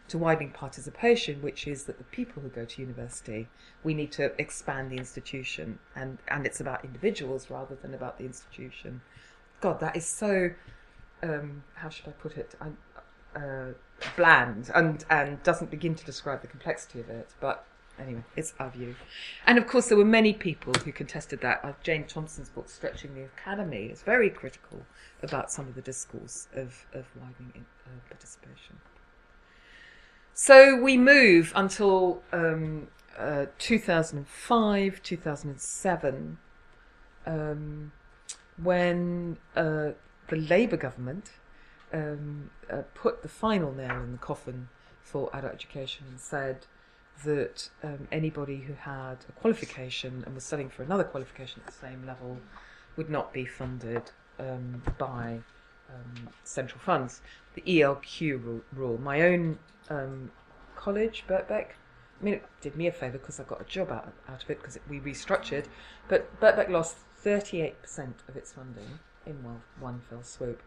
to 0.07 0.17
widening 0.17 0.51
participation, 0.51 1.41
which 1.41 1.67
is 1.67 1.85
that 1.85 1.97
the 1.97 2.03
people 2.05 2.41
who 2.41 2.49
go 2.49 2.65
to 2.65 2.81
university, 2.81 3.47
we 3.83 3.93
need 3.93 4.11
to 4.11 4.39
expand 4.39 4.91
the 4.91 4.97
institution, 4.97 5.79
and, 5.95 6.17
and 6.27 6.45
it's 6.45 6.59
about 6.59 6.83
individuals 6.83 7.49
rather 7.49 7.75
than 7.75 7.93
about 7.93 8.17
the 8.17 8.25
institution. 8.25 9.01
God, 9.61 9.79
that 9.79 9.95
is 9.95 10.05
so, 10.05 10.51
um, 11.21 11.63
how 11.75 11.89
should 11.89 12.07
I 12.07 12.11
put 12.11 12.37
it, 12.37 12.55
uh, 13.35 13.73
bland 14.15 14.69
and, 14.75 15.03
and 15.09 15.41
doesn't 15.43 15.71
begin 15.71 15.95
to 15.95 16.05
describe 16.05 16.41
the 16.41 16.47
complexity 16.47 16.99
of 16.99 17.09
it, 17.09 17.29
but 17.39 17.65
anyway, 17.99 18.23
it's 18.35 18.53
our 18.59 18.69
view. 18.69 18.95
And 19.47 19.57
of 19.57 19.67
course, 19.67 19.87
there 19.87 19.97
were 19.97 20.05
many 20.05 20.33
people 20.33 20.73
who 20.73 20.91
contested 20.91 21.41
that. 21.41 21.61
Uh, 21.63 21.73
Jane 21.81 22.05
Thompson's 22.05 22.49
book, 22.49 22.69
Stretching 22.69 23.15
the 23.15 23.23
Academy, 23.23 23.85
is 23.85 24.01
very 24.01 24.29
critical 24.29 24.85
about 25.21 25.51
some 25.51 25.67
of 25.67 25.75
the 25.75 25.81
discourse 25.81 26.47
of, 26.53 26.85
of 26.93 27.05
widening 27.15 27.53
in, 27.55 27.65
uh, 27.85 27.99
participation. 28.09 28.77
So 30.35 30.75
we 30.75 30.97
move 30.97 31.53
until 31.55 32.23
um, 32.31 32.87
uh, 33.17 33.45
2005, 33.59 35.03
2007, 35.03 36.37
um, 37.27 37.91
when 38.61 39.37
uh, 39.55 39.91
the 40.29 40.35
Labour 40.35 40.77
government 40.77 41.33
um, 41.93 42.49
uh, 42.71 42.81
put 42.95 43.21
the 43.21 43.27
final 43.27 43.71
nail 43.71 44.01
in 44.01 44.13
the 44.13 44.17
coffin 44.17 44.69
for 45.03 45.29
adult 45.35 45.53
education 45.53 46.05
and 46.09 46.19
said 46.19 46.65
that 47.23 47.69
um, 47.83 48.07
anybody 48.11 48.61
who 48.61 48.73
had 48.73 49.17
a 49.29 49.31
qualification 49.33 50.23
and 50.25 50.33
was 50.33 50.43
studying 50.43 50.69
for 50.69 50.81
another 50.81 51.03
qualification 51.03 51.61
at 51.61 51.71
the 51.71 51.79
same 51.79 52.07
level 52.07 52.39
would 52.97 53.09
not 53.09 53.31
be 53.33 53.45
funded 53.45 54.09
um, 54.39 54.81
by 54.97 55.41
um, 55.89 56.29
central 56.43 56.79
funds. 56.79 57.21
The 57.55 57.61
ELQ 57.61 58.61
rule. 58.73 58.97
My 58.97 59.21
own 59.21 59.59
um, 59.89 60.31
college, 60.75 61.23
Birkbeck, 61.27 61.67
I 62.19 62.23
mean, 62.23 62.33
it 62.35 62.45
did 62.61 62.75
me 62.75 62.87
a 62.87 62.91
favour 62.91 63.17
because 63.17 63.39
I 63.39 63.43
got 63.43 63.61
a 63.61 63.65
job 63.65 63.91
out, 63.91 64.13
out 64.29 64.43
of 64.43 64.49
it 64.49 64.61
because 64.61 64.79
we 64.89 64.99
restructured, 64.99 65.65
but 66.07 66.39
Birkbeck 66.39 66.69
lost 66.69 66.97
38% 67.23 67.73
of 68.27 68.35
its 68.35 68.53
funding 68.53 68.99
in 69.25 69.43
one, 69.43 69.61
one 69.79 70.01
fell 70.09 70.23
swoop. 70.23 70.61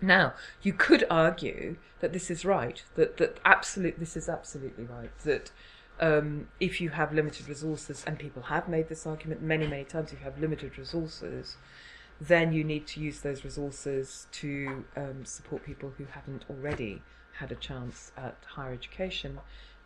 Now, 0.00 0.34
you 0.62 0.72
could 0.72 1.04
argue 1.10 1.76
that 2.00 2.12
this 2.12 2.30
is 2.30 2.44
right, 2.44 2.82
that, 2.94 3.16
that 3.16 3.38
absolute, 3.44 3.98
this 3.98 4.16
is 4.16 4.28
absolutely 4.28 4.84
right, 4.84 5.10
that 5.24 5.50
um, 6.00 6.48
if 6.60 6.80
you 6.80 6.90
have 6.90 7.12
limited 7.12 7.48
resources, 7.48 8.04
and 8.06 8.18
people 8.18 8.42
have 8.42 8.68
made 8.68 8.88
this 8.88 9.06
argument 9.06 9.42
many, 9.42 9.66
many 9.66 9.84
times, 9.84 10.12
if 10.12 10.20
you 10.20 10.24
have 10.24 10.38
limited 10.38 10.78
resources, 10.78 11.56
then 12.20 12.52
you 12.52 12.64
need 12.64 12.86
to 12.88 13.00
use 13.00 13.20
those 13.20 13.44
resources 13.44 14.26
to 14.32 14.84
um, 14.96 15.24
support 15.24 15.64
people 15.64 15.92
who 15.98 16.04
haven't 16.06 16.44
already 16.50 17.02
had 17.38 17.52
a 17.52 17.54
chance 17.54 18.10
at 18.16 18.36
higher 18.54 18.72
education. 18.72 19.38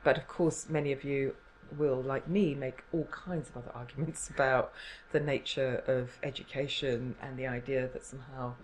But 0.03 0.17
of 0.17 0.27
course, 0.27 0.69
many 0.69 0.93
of 0.93 1.05
you 1.05 1.35
will, 1.77 2.01
like 2.03 2.29
me, 2.29 2.55
make 2.55 2.83
all 2.93 3.09
kinds 3.11 3.49
of 3.51 3.59
other 3.59 3.71
arguments 3.75 4.31
about 4.31 4.73
the 5.13 5.21
nature 5.21 5.83
of 5.87 6.19
education 6.23 7.17
and 7.21 7.39
the 7.39 7.47
idea 7.47 7.89
that 7.93 8.05
somehow 8.05 8.55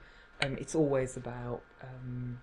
um, 0.42 0.56
it's 0.58 0.74
always 0.74 1.16
about 1.16 1.60
um, 1.82 2.40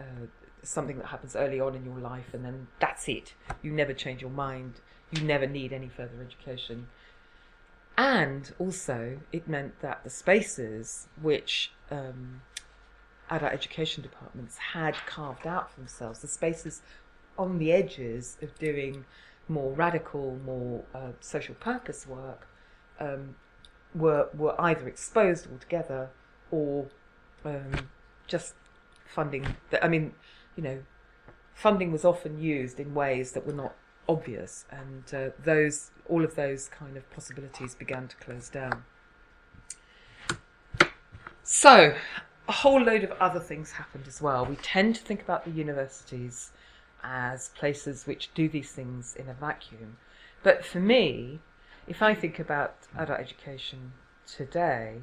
uh, 0.00 0.26
something 0.62 0.98
that 0.98 1.06
happens 1.06 1.36
early 1.36 1.60
on 1.60 1.74
in 1.74 1.84
your 1.84 1.98
life 1.98 2.34
and 2.34 2.44
then 2.44 2.66
that's 2.80 3.08
it. 3.08 3.34
You 3.62 3.72
never 3.72 3.92
change 3.92 4.20
your 4.20 4.30
mind. 4.30 4.80
You 5.12 5.22
never 5.22 5.46
need 5.46 5.72
any 5.72 5.88
further 5.88 6.20
education. 6.20 6.88
And 7.98 8.52
also, 8.58 9.20
it 9.32 9.48
meant 9.48 9.80
that 9.80 10.04
the 10.04 10.10
spaces 10.10 11.08
which 11.20 11.72
um, 11.90 12.42
adult 13.30 13.52
education 13.52 14.02
departments 14.02 14.58
had 14.72 14.94
carved 15.06 15.46
out 15.46 15.70
for 15.72 15.80
themselves, 15.80 16.20
the 16.20 16.28
spaces 16.28 16.82
on 17.38 17.58
the 17.58 17.72
edges 17.72 18.36
of 18.42 18.56
doing 18.58 19.04
more 19.48 19.72
radical, 19.72 20.38
more 20.44 20.84
uh, 20.94 21.12
social 21.20 21.54
purpose 21.54 22.06
work, 22.06 22.46
um, 23.00 23.36
were 23.94 24.28
were 24.34 24.60
either 24.60 24.88
exposed 24.88 25.50
altogether 25.50 26.10
or 26.50 26.86
um, 27.44 27.88
just 28.26 28.54
funding. 29.06 29.56
That, 29.70 29.84
I 29.84 29.88
mean, 29.88 30.12
you 30.56 30.62
know, 30.62 30.82
funding 31.54 31.92
was 31.92 32.04
often 32.04 32.38
used 32.40 32.78
in 32.78 32.94
ways 32.94 33.32
that 33.32 33.46
were 33.46 33.52
not 33.52 33.74
obvious, 34.08 34.64
and 34.70 35.04
uh, 35.14 35.30
those 35.42 35.90
all 36.08 36.24
of 36.24 36.34
those 36.36 36.68
kind 36.68 36.96
of 36.96 37.10
possibilities 37.10 37.74
began 37.74 38.08
to 38.08 38.16
close 38.16 38.48
down. 38.48 38.84
So, 41.42 41.94
a 42.48 42.52
whole 42.52 42.82
load 42.82 43.04
of 43.04 43.12
other 43.12 43.40
things 43.40 43.72
happened 43.72 44.04
as 44.08 44.20
well. 44.20 44.44
We 44.44 44.56
tend 44.56 44.96
to 44.96 45.02
think 45.02 45.22
about 45.22 45.44
the 45.44 45.50
universities 45.50 46.52
as 47.02 47.50
places 47.50 48.06
which 48.06 48.34
do 48.34 48.48
these 48.48 48.72
things 48.72 49.14
in 49.14 49.28
a 49.28 49.34
vacuum. 49.34 49.96
But 50.42 50.64
for 50.64 50.80
me, 50.80 51.40
if 51.86 52.02
I 52.02 52.14
think 52.14 52.38
about 52.38 52.74
adult 52.96 53.20
education 53.20 53.92
today, 54.26 55.02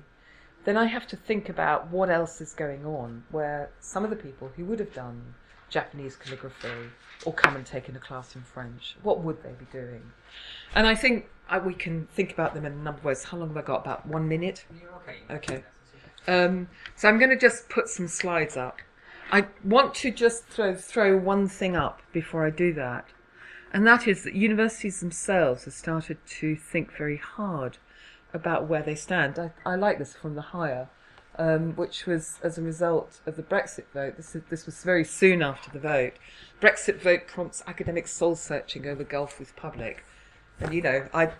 then 0.65 0.77
I 0.77 0.85
have 0.85 1.07
to 1.07 1.15
think 1.15 1.49
about 1.49 1.89
what 1.89 2.09
else 2.09 2.41
is 2.41 2.53
going 2.53 2.85
on 2.85 3.23
where 3.31 3.69
some 3.79 4.03
of 4.03 4.09
the 4.09 4.15
people 4.15 4.51
who 4.55 4.65
would 4.65 4.79
have 4.79 4.93
done 4.93 5.35
Japanese 5.73 6.15
calligraphy 6.15 6.91
or 7.25 7.33
come 7.33 7.55
and 7.55 7.65
take 7.65 7.89
in 7.89 7.95
a 7.95 7.99
class 7.99 8.35
in 8.35 8.43
French, 8.43 8.95
what 9.01 9.23
would 9.23 9.41
they 9.41 9.53
be 9.57 9.65
doing? 9.71 10.03
And 10.75 10.85
I 10.85 10.93
think 10.93 11.27
I, 11.49 11.57
we 11.57 11.73
can 11.73 12.07
think 12.13 12.31
about 12.31 12.53
them 12.53 12.65
in 12.65 12.73
a 12.73 12.75
number 12.75 12.99
of 12.99 13.05
ways. 13.05 13.23
How 13.23 13.37
long 13.37 13.47
have 13.49 13.57
I 13.57 13.63
got? 13.63 13.81
About 13.81 14.05
one 14.05 14.27
minute? 14.27 14.65
okay. 14.97 15.17
Okay. 15.35 15.63
Um, 16.27 16.69
so 16.95 17.09
I'm 17.09 17.17
going 17.17 17.31
to 17.31 17.37
just 17.37 17.69
put 17.69 17.89
some 17.89 18.07
slides 18.07 18.55
up. 18.55 18.77
I 19.31 19.47
want 19.63 19.95
to 19.95 20.11
just 20.11 20.45
throw, 20.45 20.75
throw 20.75 21.17
one 21.17 21.47
thing 21.47 21.75
up 21.75 22.01
before 22.11 22.45
I 22.45 22.51
do 22.51 22.71
that, 22.73 23.07
and 23.73 23.85
that 23.87 24.07
is 24.07 24.23
that 24.23 24.35
universities 24.35 24.99
themselves 24.99 25.65
have 25.65 25.73
started 25.73 26.17
to 26.39 26.55
think 26.55 26.95
very 26.95 27.17
hard 27.17 27.77
about 28.31 28.67
where 28.67 28.83
they 28.83 28.95
stand. 28.95 29.39
I, 29.39 29.51
I 29.65 29.75
like 29.75 29.97
this 29.97 30.13
from 30.15 30.35
the 30.35 30.41
Higher, 30.41 30.89
um, 31.37 31.75
which 31.75 32.05
was 32.05 32.39
as 32.43 32.57
a 32.57 32.61
result 32.61 33.19
of 33.25 33.35
the 33.35 33.43
Brexit 33.43 33.85
vote. 33.93 34.17
This, 34.17 34.35
is, 34.35 34.43
this 34.49 34.65
was 34.65 34.83
very 34.83 35.03
soon 35.03 35.41
after 35.41 35.71
the 35.71 35.79
vote. 35.79 36.13
Brexit 36.61 36.99
vote 36.99 37.27
prompts 37.27 37.63
academic 37.67 38.07
soul 38.07 38.35
searching 38.35 38.87
over 38.87 39.03
Gulf 39.03 39.39
with 39.39 39.55
public. 39.55 40.03
And 40.59 40.73
you 40.73 40.81
know, 40.81 41.07
I, 41.13 41.31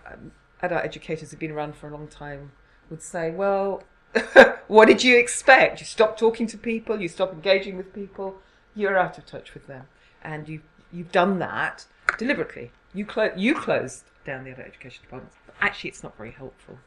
adult 0.62 0.84
educators 0.84 1.30
have 1.30 1.40
been 1.40 1.52
around 1.52 1.76
for 1.76 1.88
a 1.88 1.92
long 1.92 2.08
time 2.08 2.52
would 2.90 3.02
say, 3.02 3.30
well, 3.30 3.82
what 4.68 4.86
did 4.86 5.02
you 5.02 5.16
expect? 5.16 5.80
You 5.80 5.86
stop 5.86 6.18
talking 6.18 6.46
to 6.48 6.58
people, 6.58 7.00
you 7.00 7.08
stop 7.08 7.32
engaging 7.32 7.76
with 7.76 7.94
people, 7.94 8.36
you're 8.74 8.98
out 8.98 9.18
of 9.18 9.26
touch 9.26 9.54
with 9.54 9.66
them. 9.66 9.86
And 10.22 10.48
you, 10.48 10.62
you've 10.92 11.12
done 11.12 11.38
that 11.38 11.86
deliberately. 12.18 12.70
You, 12.92 13.04
clo- 13.04 13.32
you 13.36 13.54
closed 13.54 14.04
down 14.24 14.44
the 14.44 14.50
adult 14.50 14.68
education 14.68 15.02
department. 15.02 15.34
But 15.46 15.54
actually, 15.60 15.90
it's 15.90 16.02
not 16.02 16.16
very 16.16 16.32
helpful. 16.32 16.78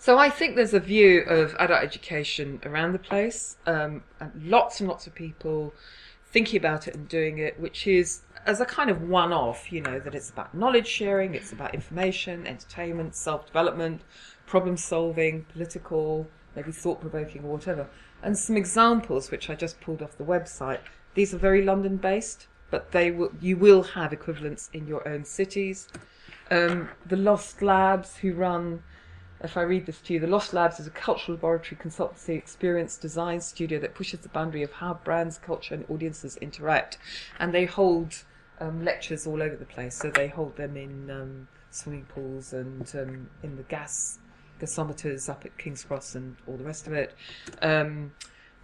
So 0.00 0.16
I 0.16 0.30
think 0.30 0.54
there's 0.54 0.74
a 0.74 0.80
view 0.80 1.22
of 1.22 1.56
adult 1.58 1.82
education 1.82 2.60
around 2.64 2.92
the 2.92 3.00
place, 3.00 3.56
um, 3.66 4.04
and 4.20 4.30
lots 4.44 4.78
and 4.78 4.88
lots 4.88 5.08
of 5.08 5.14
people 5.14 5.74
thinking 6.30 6.56
about 6.56 6.86
it 6.86 6.94
and 6.94 7.08
doing 7.08 7.38
it, 7.38 7.58
which 7.58 7.86
is 7.86 8.20
as 8.46 8.60
a 8.60 8.64
kind 8.64 8.90
of 8.90 9.02
one-off. 9.02 9.72
You 9.72 9.80
know 9.80 9.98
that 9.98 10.14
it's 10.14 10.30
about 10.30 10.54
knowledge 10.54 10.86
sharing, 10.86 11.34
it's 11.34 11.52
about 11.52 11.74
information, 11.74 12.46
entertainment, 12.46 13.16
self-development, 13.16 14.02
problem 14.46 14.76
solving, 14.76 15.44
political, 15.52 16.28
maybe 16.54 16.70
thought-provoking, 16.70 17.42
or 17.42 17.52
whatever. 17.52 17.88
And 18.22 18.38
some 18.38 18.56
examples 18.56 19.32
which 19.32 19.50
I 19.50 19.56
just 19.56 19.80
pulled 19.80 20.00
off 20.00 20.16
the 20.16 20.24
website. 20.24 20.80
These 21.14 21.34
are 21.34 21.38
very 21.38 21.64
London-based, 21.64 22.46
but 22.70 22.92
they 22.92 23.10
will 23.10 23.32
you 23.40 23.56
will 23.56 23.82
have 23.82 24.12
equivalents 24.12 24.70
in 24.72 24.86
your 24.86 25.06
own 25.08 25.24
cities. 25.24 25.88
Um, 26.52 26.88
the 27.04 27.16
Lost 27.16 27.62
Labs, 27.62 28.18
who 28.18 28.32
run 28.32 28.84
if 29.40 29.56
I 29.56 29.62
read 29.62 29.86
this 29.86 30.00
to 30.02 30.14
you, 30.14 30.20
the 30.20 30.26
Lost 30.26 30.52
Labs 30.52 30.80
is 30.80 30.86
a 30.86 30.90
cultural 30.90 31.36
laboratory 31.36 31.80
consultancy 31.80 32.36
experience 32.36 32.96
design 32.96 33.40
studio 33.40 33.78
that 33.80 33.94
pushes 33.94 34.20
the 34.20 34.28
boundary 34.28 34.62
of 34.62 34.72
how 34.72 34.94
brands, 35.04 35.38
culture, 35.38 35.74
and 35.74 35.84
audiences 35.88 36.36
interact. 36.38 36.98
And 37.38 37.54
they 37.54 37.64
hold 37.64 38.24
um, 38.60 38.84
lectures 38.84 39.26
all 39.26 39.42
over 39.42 39.56
the 39.56 39.64
place. 39.64 39.96
So 39.96 40.10
they 40.10 40.28
hold 40.28 40.56
them 40.56 40.76
in 40.76 41.10
um, 41.10 41.48
swimming 41.70 42.06
pools 42.06 42.52
and 42.52 42.90
um, 42.94 43.30
in 43.42 43.56
the 43.56 43.62
gas 43.64 44.18
gasometers 44.60 45.28
up 45.28 45.44
at 45.44 45.56
King's 45.56 45.84
Cross 45.84 46.16
and 46.16 46.36
all 46.46 46.56
the 46.56 46.64
rest 46.64 46.86
of 46.86 46.92
it. 46.92 47.14
Um, 47.62 48.12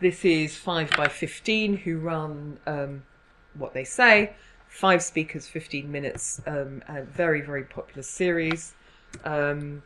this 0.00 0.24
is 0.24 0.56
5 0.56 0.90
by 0.96 1.06
15 1.08 1.76
who 1.78 1.98
run 1.98 2.58
um, 2.66 3.04
what 3.54 3.74
they 3.74 3.84
say. 3.84 4.34
Five 4.66 5.02
speakers, 5.02 5.46
15 5.46 5.90
minutes, 5.90 6.40
um, 6.48 6.82
a 6.88 7.02
very, 7.02 7.42
very 7.42 7.62
popular 7.62 8.02
series. 8.02 8.74
Um, 9.24 9.84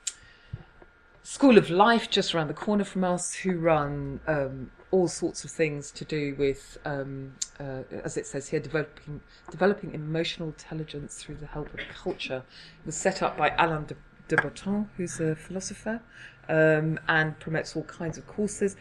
School 1.30 1.58
of 1.58 1.68
Life, 1.68 2.08
just 2.08 2.34
around 2.34 2.48
the 2.48 2.54
corner 2.54 2.84
from 2.84 3.04
us, 3.04 3.34
who 3.34 3.58
run 3.58 4.18
um, 4.26 4.70
all 4.90 5.08
sorts 5.08 5.44
of 5.44 5.50
things 5.50 5.90
to 5.90 6.02
do 6.06 6.34
with, 6.38 6.78
um, 6.86 7.34
uh, 7.60 7.82
as 8.02 8.16
it 8.16 8.26
says 8.26 8.48
here, 8.48 8.60
developing 8.60 9.20
developing 9.50 9.92
emotional 9.92 10.48
intelligence 10.48 11.22
through 11.22 11.34
the 11.34 11.46
help 11.46 11.66
of 11.74 11.80
culture. 12.02 12.42
It 12.80 12.86
was 12.86 12.96
set 12.96 13.22
up 13.22 13.36
by 13.36 13.52
Alain 13.58 13.84
de, 13.84 13.94
de 14.28 14.40
Botton, 14.40 14.88
who's 14.96 15.20
a 15.20 15.36
philosopher, 15.36 16.00
um, 16.48 16.98
and 17.08 17.38
promotes 17.38 17.76
all 17.76 17.84
kinds 17.84 18.16
of 18.16 18.26
courses. 18.26 18.76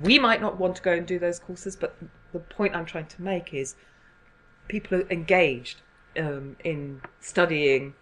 We 0.00 0.18
might 0.18 0.40
not 0.40 0.58
want 0.58 0.74
to 0.74 0.82
go 0.82 0.94
and 0.94 1.06
do 1.06 1.20
those 1.20 1.38
courses, 1.38 1.76
but 1.76 1.94
the 2.32 2.40
point 2.40 2.74
I'm 2.74 2.84
trying 2.84 3.06
to 3.06 3.22
make 3.22 3.54
is 3.54 3.76
people 4.66 4.98
are 4.98 5.08
engaged 5.08 5.82
um, 6.18 6.56
in 6.64 7.00
studying, 7.20 7.94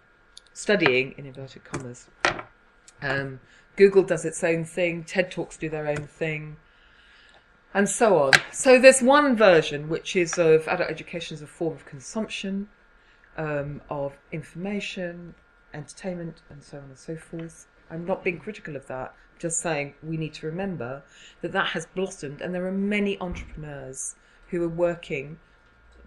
studying 0.53 1.13
in 1.19 1.27
inverted 1.27 1.65
commas. 1.65 2.07
Google 3.75 4.03
does 4.03 4.25
its 4.25 4.43
own 4.43 4.65
thing, 4.65 5.03
TED 5.03 5.31
Talks 5.31 5.57
do 5.57 5.69
their 5.69 5.87
own 5.87 6.07
thing, 6.07 6.57
and 7.73 7.87
so 7.89 8.17
on. 8.17 8.33
So 8.51 8.79
there's 8.79 9.01
one 9.01 9.35
version 9.35 9.89
which 9.89 10.15
is 10.15 10.37
of 10.37 10.67
adult 10.67 10.89
education 10.89 11.35
as 11.35 11.41
a 11.41 11.47
form 11.47 11.73
of 11.73 11.85
consumption, 11.85 12.67
um, 13.37 13.81
of 13.89 14.13
information, 14.31 15.35
entertainment, 15.73 16.41
and 16.49 16.63
so 16.63 16.77
on 16.77 16.83
and 16.83 16.97
so 16.97 17.15
forth. 17.15 17.67
I'm 17.89 18.05
not 18.05 18.23
being 18.23 18.39
critical 18.39 18.75
of 18.75 18.87
that, 18.87 19.13
just 19.39 19.59
saying 19.59 19.93
we 20.03 20.17
need 20.17 20.33
to 20.35 20.47
remember 20.47 21.03
that 21.41 21.51
that 21.53 21.67
has 21.67 21.85
blossomed, 21.85 22.41
and 22.41 22.53
there 22.53 22.65
are 22.67 22.71
many 22.71 23.19
entrepreneurs 23.19 24.15
who 24.49 24.63
are 24.63 24.69
working 24.69 25.39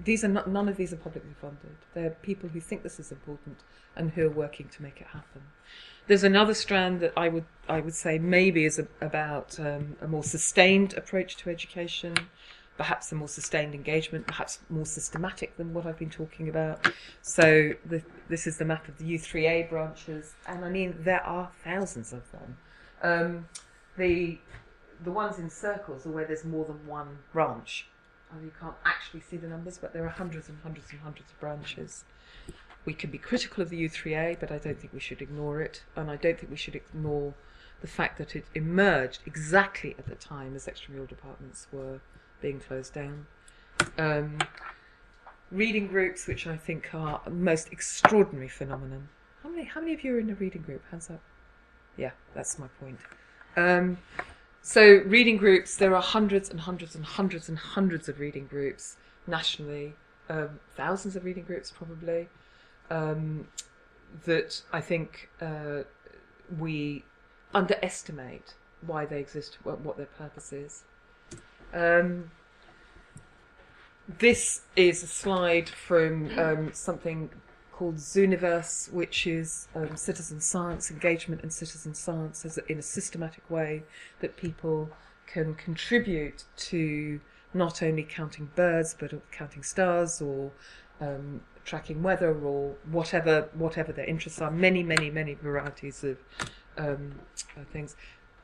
These 0.02 0.24
are 0.24 0.28
not, 0.28 0.48
none 0.48 0.68
of 0.68 0.76
these 0.76 0.92
are 0.92 0.96
publicly 0.96 1.34
funded. 1.40 1.76
They're 1.94 2.10
people 2.10 2.48
who 2.48 2.60
think 2.60 2.82
this 2.82 2.98
is 2.98 3.12
important 3.12 3.58
and 3.96 4.10
who 4.10 4.26
are 4.26 4.30
working 4.30 4.68
to 4.68 4.82
make 4.82 5.00
it 5.00 5.08
happen. 5.08 5.42
There's 6.06 6.24
another 6.24 6.54
strand 6.54 7.00
that 7.00 7.12
I 7.16 7.28
would 7.28 7.46
I 7.68 7.80
would 7.80 7.94
say 7.94 8.18
maybe 8.18 8.64
is 8.64 8.78
a, 8.78 8.86
about 9.00 9.58
um, 9.58 9.96
a 10.02 10.06
more 10.06 10.22
sustained 10.22 10.94
approach 10.94 11.36
to 11.38 11.50
education, 11.50 12.14
perhaps 12.76 13.10
a 13.12 13.14
more 13.14 13.28
sustained 13.28 13.74
engagement, 13.74 14.26
perhaps 14.26 14.58
more 14.68 14.84
systematic 14.84 15.56
than 15.56 15.72
what 15.72 15.86
I've 15.86 15.98
been 15.98 16.10
talking 16.10 16.48
about. 16.48 16.92
So 17.22 17.72
the, 17.86 18.02
this 18.28 18.46
is 18.46 18.58
the 18.58 18.66
map 18.66 18.86
of 18.88 18.98
the 18.98 19.14
U3A 19.14 19.70
branches, 19.70 20.34
and 20.46 20.64
I 20.64 20.68
mean 20.68 20.96
there 20.98 21.22
are 21.22 21.50
thousands 21.62 22.12
of 22.12 22.30
them. 22.32 22.58
Um, 23.02 23.48
the 23.96 24.38
the 25.02 25.12
ones 25.12 25.38
in 25.38 25.50
circles 25.50 26.06
are 26.06 26.10
where 26.10 26.26
there's 26.26 26.44
more 26.44 26.64
than 26.64 26.86
one 26.86 27.18
branch. 27.32 27.86
Oh, 28.34 28.42
you 28.42 28.52
can't 28.60 28.74
actually 28.84 29.20
see 29.20 29.36
the 29.36 29.46
numbers, 29.46 29.78
but 29.78 29.92
there 29.92 30.04
are 30.04 30.08
hundreds 30.08 30.48
and 30.48 30.58
hundreds 30.62 30.90
and 30.90 31.00
hundreds 31.00 31.30
of 31.30 31.38
branches. 31.40 32.04
We 32.84 32.92
can 32.92 33.10
be 33.10 33.18
critical 33.18 33.62
of 33.62 33.70
the 33.70 33.84
U3A, 33.84 34.40
but 34.40 34.50
I 34.50 34.58
don't 34.58 34.78
think 34.78 34.92
we 34.92 35.00
should 35.00 35.22
ignore 35.22 35.60
it, 35.60 35.82
and 35.96 36.10
I 36.10 36.16
don't 36.16 36.38
think 36.38 36.50
we 36.50 36.56
should 36.56 36.74
ignore 36.74 37.34
the 37.80 37.86
fact 37.86 38.18
that 38.18 38.34
it 38.34 38.46
emerged 38.54 39.20
exactly 39.26 39.94
at 39.98 40.06
the 40.06 40.14
time 40.14 40.54
as 40.54 40.66
extramural 40.66 41.08
departments 41.08 41.66
were 41.72 42.00
being 42.40 42.60
closed 42.60 42.94
down. 42.94 43.26
Um, 43.98 44.38
reading 45.50 45.86
groups, 45.86 46.26
which 46.26 46.46
I 46.46 46.56
think 46.56 46.94
are 46.94 47.20
a 47.26 47.30
most 47.30 47.72
extraordinary 47.72 48.48
phenomenon. 48.48 49.08
How 49.42 49.50
many? 49.50 49.64
How 49.64 49.80
many 49.80 49.94
of 49.94 50.02
you 50.02 50.16
are 50.16 50.18
in 50.18 50.30
a 50.30 50.34
reading 50.34 50.62
group? 50.62 50.82
Hands 50.90 51.10
up. 51.10 51.20
Yeah, 51.96 52.10
that's 52.34 52.58
my 52.58 52.66
point. 52.80 52.98
Um, 53.56 53.98
so 54.66 55.02
reading 55.04 55.36
groups, 55.36 55.76
there 55.76 55.94
are 55.94 56.00
hundreds 56.00 56.48
and 56.48 56.58
hundreds 56.58 56.94
and 56.94 57.04
hundreds 57.04 57.50
and 57.50 57.58
hundreds 57.58 58.08
of 58.08 58.18
reading 58.18 58.46
groups 58.46 58.96
nationally, 59.26 59.92
um, 60.30 60.58
thousands 60.74 61.16
of 61.16 61.24
reading 61.26 61.44
groups 61.44 61.70
probably. 61.70 62.28
Um, 62.90 63.46
that 64.24 64.62
I 64.72 64.80
think 64.80 65.28
uh, 65.42 65.82
we 66.58 67.04
underestimate 67.52 68.54
why 68.86 69.04
they 69.04 69.20
exist, 69.20 69.58
what, 69.64 69.80
what 69.80 69.98
their 69.98 70.06
purpose 70.06 70.50
is. 70.50 70.84
Um, 71.74 72.30
this 74.18 74.62
is 74.76 75.02
a 75.02 75.06
slide 75.06 75.68
from 75.68 76.38
um, 76.38 76.72
something 76.72 77.28
called 77.76 77.96
Zooniverse, 77.96 78.92
which 78.92 79.26
is 79.26 79.66
um, 79.74 79.96
citizen 79.96 80.40
science 80.40 80.92
engagement 80.92 81.42
and 81.42 81.52
citizen 81.52 81.92
science 81.92 82.44
as 82.44 82.56
in 82.68 82.78
a 82.78 82.82
systematic 82.82 83.48
way 83.50 83.82
that 84.20 84.36
people 84.36 84.90
can 85.26 85.54
contribute 85.56 86.44
to 86.56 87.20
not 87.52 87.82
only 87.82 88.04
counting 88.04 88.48
birds 88.54 88.94
but 88.98 89.12
counting 89.32 89.64
stars 89.64 90.22
or 90.22 90.52
um, 91.00 91.40
tracking 91.64 92.00
weather 92.02 92.32
or 92.32 92.76
whatever 92.92 93.48
whatever 93.54 93.92
their 93.92 94.04
interests 94.04 94.40
are. 94.40 94.52
Many, 94.52 94.84
many, 94.84 95.10
many 95.10 95.34
varieties 95.34 96.04
of 96.04 96.18
um, 96.78 97.18
things. 97.72 97.96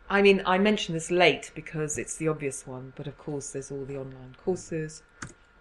I 0.08 0.22
mean, 0.22 0.42
I 0.44 0.58
mention 0.58 0.94
this 0.94 1.10
late 1.12 1.52
because 1.54 1.98
it's 1.98 2.16
the 2.16 2.26
obvious 2.26 2.66
one, 2.66 2.92
but 2.96 3.06
of 3.06 3.16
course, 3.16 3.50
there's 3.50 3.70
all 3.70 3.84
the 3.84 3.96
online 3.96 4.34
courses. 4.44 5.04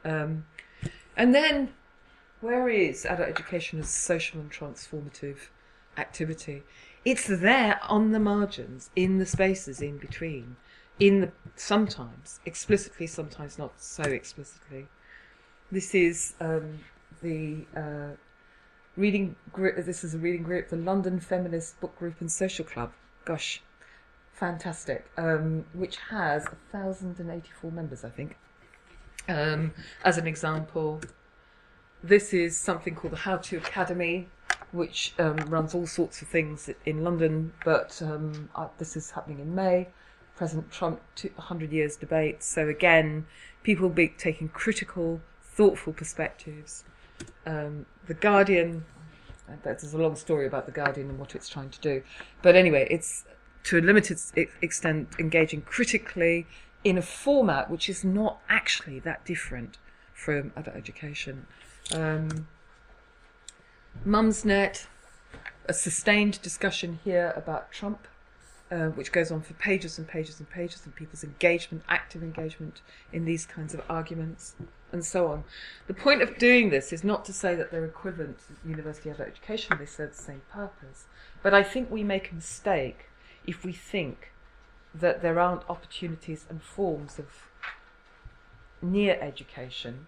Um, 0.03 0.45
and 1.15 1.35
then, 1.35 1.69
where 2.41 2.69
is 2.69 3.05
adult 3.05 3.29
education 3.29 3.79
as 3.79 3.89
social 3.89 4.39
and 4.39 4.51
transformative 4.51 5.49
activity? 5.97 6.63
It's 7.05 7.27
there 7.27 7.79
on 7.87 8.11
the 8.11 8.19
margins, 8.19 8.89
in 8.95 9.17
the 9.17 9.25
spaces 9.25 9.81
in 9.81 9.97
between, 9.97 10.57
in 10.99 11.21
the 11.21 11.31
sometimes 11.55 12.39
explicitly, 12.45 13.07
sometimes 13.07 13.57
not 13.57 13.81
so 13.81 14.03
explicitly. 14.03 14.87
This 15.71 15.93
is 15.93 16.33
um, 16.41 16.79
the 17.21 17.65
uh, 17.75 18.15
reading 18.97 19.35
group. 19.53 19.83
This 19.85 20.03
is 20.03 20.13
a 20.13 20.17
reading 20.17 20.43
group, 20.43 20.69
the 20.69 20.75
London 20.75 21.19
Feminist 21.19 21.79
Book 21.79 21.97
Group 21.97 22.15
and 22.19 22.31
Social 22.31 22.65
Club. 22.65 22.91
Gosh, 23.25 23.61
fantastic, 24.33 25.05
um, 25.17 25.65
which 25.73 25.97
has 26.09 26.45
1,084 26.71 27.71
members, 27.71 28.03
I 28.03 28.09
think. 28.09 28.37
Um, 29.27 29.73
as 30.03 30.17
an 30.17 30.25
example, 30.25 31.01
this 32.03 32.33
is 32.33 32.57
something 32.57 32.95
called 32.95 33.13
the 33.13 33.17
How 33.17 33.37
to 33.37 33.57
Academy, 33.57 34.27
which 34.71 35.13
um, 35.19 35.37
runs 35.47 35.73
all 35.73 35.87
sorts 35.87 36.21
of 36.21 36.27
things 36.27 36.69
in 36.85 37.03
London, 37.03 37.53
but 37.65 38.01
um, 38.01 38.49
uh, 38.55 38.67
this 38.77 38.95
is 38.95 39.11
happening 39.11 39.39
in 39.39 39.53
May. 39.53 39.87
President 40.35 40.71
Trump 40.71 41.01
100 41.21 41.71
years 41.71 41.97
debate. 41.97 42.43
So 42.43 42.69
again, 42.69 43.25
people 43.63 43.89
be 43.89 44.07
taking 44.07 44.47
critical, 44.47 45.19
thoughtful 45.43 45.91
perspectives. 45.91 46.85
Um, 47.45 47.85
the 48.07 48.13
Guardian, 48.13 48.85
there's 49.63 49.93
a 49.93 49.97
long 49.97 50.15
story 50.15 50.47
about 50.47 50.65
the 50.65 50.71
Guardian 50.71 51.09
and 51.09 51.19
what 51.19 51.35
it's 51.35 51.49
trying 51.49 51.69
to 51.71 51.79
do, 51.81 52.03
but 52.41 52.55
anyway, 52.55 52.87
it's 52.89 53.25
to 53.65 53.79
a 53.79 53.81
limited 53.81 54.17
extent, 54.61 55.09
engaging 55.19 55.61
critically 55.61 56.47
in 56.83 56.97
a 56.97 57.01
format 57.01 57.69
which 57.69 57.89
is 57.89 58.05
not 58.05 58.39
actually 58.47 58.99
that 58.99 59.25
different 59.25 59.77
from 60.13 60.53
adult 60.55 60.77
education. 60.77 61.45
Um, 61.93 62.47
Mumsnet, 64.05 64.85
a 65.65 65.73
sustained 65.73 66.41
discussion 66.41 66.99
here 67.03 67.33
about 67.35 67.71
Trump, 67.71 68.07
uh, 68.71 68.87
which 68.89 69.11
goes 69.11 69.31
on 69.31 69.41
for 69.41 69.53
pages 69.55 69.97
and 69.97 70.07
pages 70.07 70.39
and 70.39 70.49
pages, 70.49 70.85
and 70.85 70.95
people's 70.95 71.23
engagement, 71.23 71.83
active 71.89 72.21
engagement 72.21 72.81
in 73.11 73.25
these 73.25 73.45
kinds 73.45 73.73
of 73.73 73.81
arguments, 73.89 74.55
and 74.91 75.03
so 75.03 75.27
on. 75.27 75.43
The 75.87 75.93
point 75.93 76.21
of 76.21 76.37
doing 76.37 76.69
this 76.69 76.93
is 76.93 77.03
not 77.03 77.25
to 77.25 77.33
say 77.33 77.55
that 77.55 77.71
they're 77.71 77.85
equivalent 77.85 78.37
to 78.39 78.69
university 78.69 79.09
adult 79.09 79.29
education, 79.29 79.77
they 79.79 79.85
serve 79.85 80.15
the 80.15 80.23
same 80.23 80.41
purpose, 80.51 81.05
but 81.41 81.53
I 81.53 81.63
think 81.63 81.89
we 81.89 82.03
make 82.03 82.31
a 82.31 82.35
mistake 82.35 83.05
if 83.45 83.63
we 83.65 83.73
think 83.73 84.31
that 84.93 85.21
there 85.21 85.39
aren't 85.39 85.67
opportunities 85.69 86.45
and 86.49 86.61
forms 86.61 87.19
of 87.19 87.27
near 88.81 89.17
education 89.21 90.07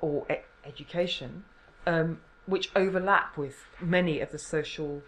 or 0.00 0.26
education 0.66 1.44
um, 1.86 2.20
which 2.46 2.70
overlap 2.76 3.36
with 3.36 3.66
many 3.80 4.20
of 4.20 4.30
the 4.32 4.38
social 4.38 5.02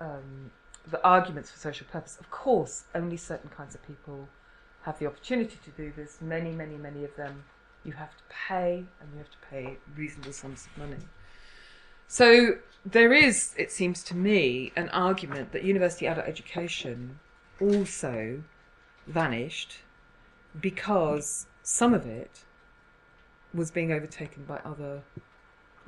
um, 0.00 0.50
the 0.90 1.02
arguments 1.04 1.50
for 1.50 1.58
social 1.58 1.86
purpose. 1.90 2.16
Of 2.18 2.30
course, 2.30 2.84
only 2.94 3.16
certain 3.16 3.50
kinds 3.50 3.74
of 3.74 3.86
people 3.86 4.28
have 4.82 4.98
the 4.98 5.06
opportunity 5.06 5.58
to 5.64 5.70
do 5.70 5.92
this. 5.94 6.18
Many, 6.20 6.52
many, 6.52 6.76
many 6.76 7.04
of 7.04 7.14
them 7.16 7.44
you 7.84 7.92
have 7.92 8.16
to 8.16 8.22
pay, 8.28 8.84
and 9.00 9.12
you 9.12 9.18
have 9.18 9.30
to 9.30 9.38
pay 9.50 9.76
reasonable 9.96 10.32
sums 10.32 10.66
of 10.66 10.78
money. 10.78 11.02
So 12.06 12.56
there 12.86 13.12
is, 13.12 13.54
it 13.58 13.70
seems 13.70 14.02
to 14.04 14.16
me, 14.16 14.72
an 14.76 14.88
argument 14.90 15.52
that 15.52 15.62
university 15.62 16.06
adult 16.06 16.26
education 16.26 17.18
also 17.60 18.42
vanished 19.06 19.78
because 20.58 21.46
some 21.62 21.92
of 21.92 22.06
it 22.06 22.44
was 23.58 23.70
being 23.70 23.92
overtaken 23.92 24.44
by 24.44 24.58
other 24.64 25.02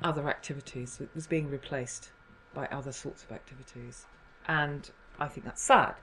other 0.03 0.29
activities. 0.29 0.99
It 1.01 1.09
was 1.13 1.27
being 1.27 1.49
replaced 1.49 2.11
by 2.53 2.67
other 2.67 2.91
sorts 2.91 3.23
of 3.23 3.31
activities, 3.31 4.05
and 4.47 4.89
I 5.19 5.27
think 5.27 5.45
that's 5.45 5.61
sad. 5.61 5.95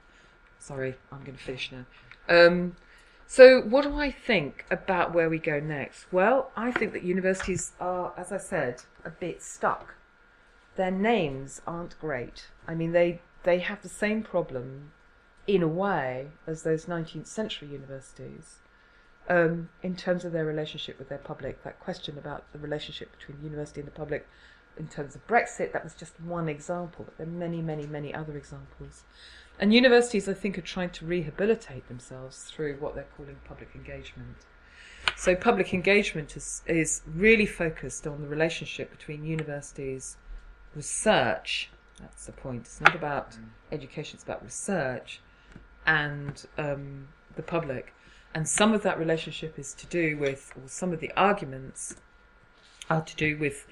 Sorry, 0.59 0.95
I'm 1.13 1.23
going 1.25 1.37
to 1.37 1.43
finish 1.43 1.71
now. 1.71 1.85
Um, 2.29 2.77
so, 3.27 3.61
what 3.61 3.85
do 3.85 3.97
I 3.97 4.11
think 4.11 4.65
about 4.71 5.15
where 5.15 5.29
we 5.29 5.39
go 5.39 5.61
next? 5.61 6.07
Well, 6.13 6.51
I 6.57 6.73
think 6.73 6.93
that 6.95 7.03
universities 7.03 7.73
are, 7.79 8.13
as 8.17 8.33
I 8.33 8.39
said, 8.39 8.83
a 9.05 9.11
bit 9.11 9.43
stuck 9.43 9.95
their 10.79 10.91
names 10.93 11.61
aren't 11.67 11.99
great. 11.99 12.47
I 12.67 12.75
mean, 12.75 12.93
they 12.93 13.21
they 13.43 13.59
have 13.59 13.83
the 13.83 13.89
same 13.89 14.23
problem 14.23 14.93
in 15.47 15.63
a 15.63 15.69
way 15.69 16.29
as 16.47 16.63
those 16.63 16.87
19th 16.87 17.27
century 17.27 17.69
universities 17.69 18.57
um, 19.29 19.69
in 19.83 19.95
terms 19.95 20.25
of 20.25 20.33
their 20.33 20.45
relationship 20.45 20.99
with 20.99 21.09
their 21.09 21.19
public. 21.19 21.63
That 21.65 21.79
question 21.81 22.19
about 22.19 22.51
the 22.53 22.59
relationship 22.59 23.17
between 23.17 23.39
the 23.39 23.45
university 23.45 23.81
and 23.81 23.87
the 23.87 23.93
public 23.93 24.27
in 24.79 24.89
terms 24.89 25.15
of 25.15 25.27
Brexit, 25.27 25.73
that 25.73 25.85
was 25.85 25.95
just 25.95 26.21
one 26.21 26.49
example, 26.49 27.05
but 27.05 27.19
there 27.19 27.27
are 27.27 27.31
many, 27.31 27.61
many, 27.61 27.87
many 27.87 28.15
other 28.15 28.37
examples. 28.37 29.03
And 29.59 29.75
universities, 29.75 30.29
I 30.29 30.35
think, 30.35 30.57
are 30.57 30.63
trying 30.63 30.91
to 30.91 31.05
rehabilitate 31.05 31.89
themselves 31.89 32.45
through 32.45 32.77
what 32.77 32.95
they're 32.95 33.09
calling 33.17 33.37
public 33.45 33.71
engagement. 33.75 34.37
So, 35.17 35.35
public 35.35 35.75
engagement 35.75 36.37
is, 36.37 36.63
is 36.67 37.03
really 37.13 37.47
focused 37.47 38.07
on 38.07 38.23
the 38.23 38.29
relationship 38.29 38.91
between 38.91 39.25
universities 39.25 40.17
research. 40.77 41.71
That's 42.01 42.27
the 42.27 42.33
point. 42.33 42.63
It's 42.63 42.81
not 42.81 42.95
about 42.95 43.33
mm. 43.33 43.47
education, 43.73 44.17
it's 44.17 44.23
about 44.23 44.45
research 44.45 45.21
and 45.87 46.47
um, 46.57 47.09
the 47.35 47.43
public. 47.43 47.93
And 48.39 48.47
some 48.47 48.73
of 48.73 48.85
that 48.85 49.01
relationship 49.01 49.59
is 49.59 49.75
to 49.75 49.87
do 49.87 50.17
with, 50.17 50.53
or 50.55 50.69
some 50.69 50.93
of 50.93 51.01
the 51.01 51.11
arguments 51.17 51.97
are 52.89 53.03
to 53.03 53.17
do 53.17 53.37
with, 53.37 53.67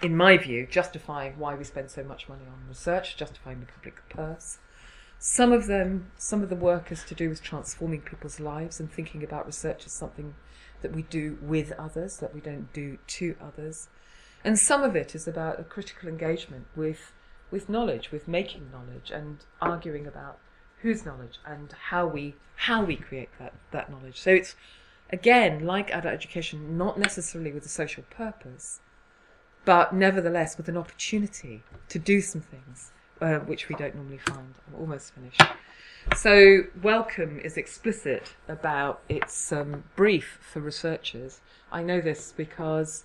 in 0.00 0.16
my 0.16 0.38
view, 0.38 0.66
justifying 0.66 1.38
why 1.38 1.54
we 1.54 1.64
spend 1.64 1.90
so 1.90 2.02
much 2.02 2.26
money 2.26 2.44
on 2.46 2.66
research, 2.66 3.18
justifying 3.18 3.60
the 3.60 3.66
public 3.66 3.96
purse. 4.08 4.56
Some 5.18 5.52
of 5.52 5.66
them, 5.66 6.12
some 6.16 6.42
of 6.42 6.48
the 6.48 6.56
work 6.56 6.90
is 6.90 7.04
to 7.04 7.14
do 7.14 7.28
with 7.28 7.42
transforming 7.42 8.00
people's 8.00 8.40
lives 8.40 8.80
and 8.80 8.90
thinking 8.90 9.22
about 9.22 9.44
research 9.44 9.84
as 9.84 9.92
something 9.92 10.34
that 10.80 10.94
we 10.94 11.02
do 11.02 11.36
with 11.42 11.72
others, 11.72 12.16
that 12.16 12.34
we 12.34 12.40
don't 12.40 12.72
do 12.72 12.96
to 13.18 13.36
others. 13.38 13.88
And 14.42 14.58
some 14.58 14.82
of 14.82 14.96
it 14.96 15.14
is 15.14 15.28
about 15.28 15.60
a 15.60 15.64
critical 15.64 16.08
engagement 16.08 16.68
with, 16.74 17.12
with 17.50 17.68
knowledge, 17.68 18.10
with 18.10 18.26
making 18.26 18.70
knowledge 18.72 19.10
and 19.10 19.44
arguing 19.60 20.06
about 20.06 20.38
whose 20.82 21.04
knowledge 21.04 21.38
and 21.44 21.72
how 21.90 22.06
we, 22.06 22.34
how 22.56 22.84
we 22.84 22.96
create 22.96 23.30
that, 23.38 23.54
that 23.72 23.90
knowledge. 23.90 24.20
So 24.20 24.30
it's, 24.30 24.56
again, 25.10 25.64
like 25.64 25.90
adult 25.90 26.14
education, 26.14 26.76
not 26.76 26.98
necessarily 26.98 27.52
with 27.52 27.64
a 27.64 27.70
social 27.70 28.04
purpose, 28.10 28.80
but 29.64 29.94
nevertheless 29.94 30.56
with 30.56 30.68
an 30.68 30.76
opportunity 30.76 31.62
to 31.88 31.98
do 31.98 32.20
some 32.20 32.40
things 32.40 32.92
uh, 33.20 33.38
which 33.38 33.68
we 33.68 33.74
don't 33.74 33.94
normally 33.94 34.18
find. 34.18 34.54
I'm 34.68 34.80
almost 34.80 35.12
finished. 35.14 35.42
So, 36.14 36.64
Wellcome 36.82 37.40
is 37.40 37.56
explicit 37.56 38.34
about 38.46 39.00
its 39.08 39.50
um, 39.52 39.84
brief 39.96 40.38
for 40.40 40.60
researchers. 40.60 41.40
I 41.72 41.82
know 41.82 42.00
this 42.00 42.32
because 42.36 43.04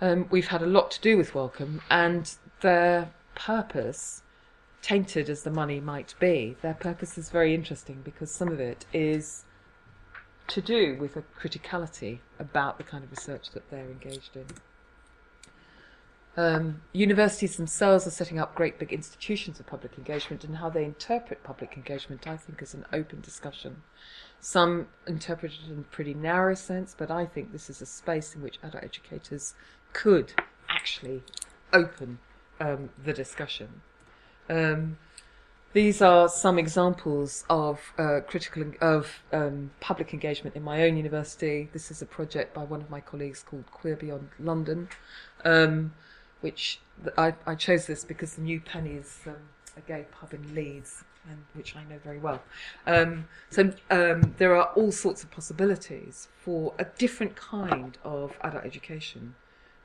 um, 0.00 0.26
we've 0.30 0.48
had 0.48 0.62
a 0.62 0.66
lot 0.66 0.90
to 0.92 1.00
do 1.00 1.16
with 1.16 1.34
Wellcome, 1.34 1.80
and 1.90 2.34
their 2.60 3.12
purpose, 3.34 4.22
tainted 4.82 5.28
as 5.28 5.42
the 5.42 5.50
money 5.50 5.80
might 5.80 6.14
be, 6.18 6.56
their 6.62 6.74
purpose 6.74 7.18
is 7.18 7.30
very 7.30 7.54
interesting 7.54 8.00
because 8.04 8.30
some 8.30 8.48
of 8.48 8.60
it 8.60 8.86
is 8.92 9.44
to 10.48 10.62
do 10.62 10.96
with 10.98 11.16
a 11.16 11.22
criticality 11.38 12.20
about 12.38 12.78
the 12.78 12.84
kind 12.84 13.04
of 13.04 13.10
research 13.10 13.50
that 13.52 13.70
they're 13.70 13.90
engaged 13.90 14.36
in. 14.36 14.46
Um, 16.36 16.82
universities 16.92 17.56
themselves 17.56 18.06
are 18.06 18.10
setting 18.10 18.38
up 18.38 18.54
great 18.54 18.78
big 18.78 18.92
institutions 18.92 19.58
of 19.58 19.66
public 19.66 19.98
engagement, 19.98 20.44
and 20.44 20.56
how 20.56 20.70
they 20.70 20.84
interpret 20.84 21.42
public 21.42 21.76
engagement, 21.76 22.28
I 22.28 22.36
think, 22.36 22.62
is 22.62 22.74
an 22.74 22.86
open 22.92 23.20
discussion. 23.20 23.82
Some 24.38 24.86
interpret 25.08 25.52
it 25.52 25.68
in 25.68 25.80
a 25.80 25.82
pretty 25.82 26.14
narrow 26.14 26.54
sense, 26.54 26.94
but 26.96 27.10
I 27.10 27.26
think 27.26 27.50
this 27.50 27.68
is 27.68 27.82
a 27.82 27.86
space 27.86 28.36
in 28.36 28.42
which 28.42 28.60
adult 28.62 28.84
educators 28.84 29.54
could 29.92 30.32
actually 30.68 31.24
open 31.72 32.20
um, 32.60 32.90
the 33.04 33.12
discussion. 33.12 33.82
Um, 34.48 34.98
these 35.72 36.00
are 36.00 36.28
some 36.28 36.58
examples 36.58 37.44
of 37.50 37.80
uh, 37.98 38.20
critical 38.26 38.64
of 38.80 39.22
um, 39.32 39.70
public 39.80 40.12
engagement 40.12 40.56
in 40.56 40.62
my 40.62 40.82
own 40.82 40.96
university. 40.96 41.68
This 41.72 41.90
is 41.90 42.00
a 42.00 42.06
project 42.06 42.54
by 42.54 42.64
one 42.64 42.80
of 42.80 42.90
my 42.90 43.00
colleagues 43.00 43.42
called 43.42 43.70
Queer 43.70 43.96
Beyond 43.96 44.28
London. 44.40 44.88
Um, 45.44 45.92
which 46.40 46.80
I, 47.16 47.34
I 47.46 47.54
chose 47.54 47.86
this 47.86 48.04
because 48.04 48.34
the 48.34 48.42
New 48.42 48.60
Penny 48.60 48.92
is 48.92 49.20
um, 49.26 49.36
a 49.76 49.80
gay 49.80 50.06
pub 50.10 50.32
in 50.32 50.54
Leeds, 50.54 51.04
and 51.28 51.38
which 51.54 51.76
I 51.76 51.82
know 51.84 51.98
very 52.02 52.18
well. 52.18 52.42
Um, 52.86 53.28
so 53.50 53.72
um, 53.90 54.34
there 54.38 54.56
are 54.56 54.66
all 54.76 54.92
sorts 54.92 55.22
of 55.22 55.30
possibilities 55.30 56.28
for 56.36 56.74
a 56.78 56.84
different 56.84 57.36
kind 57.36 57.98
of 58.04 58.36
adult 58.42 58.64
education 58.64 59.34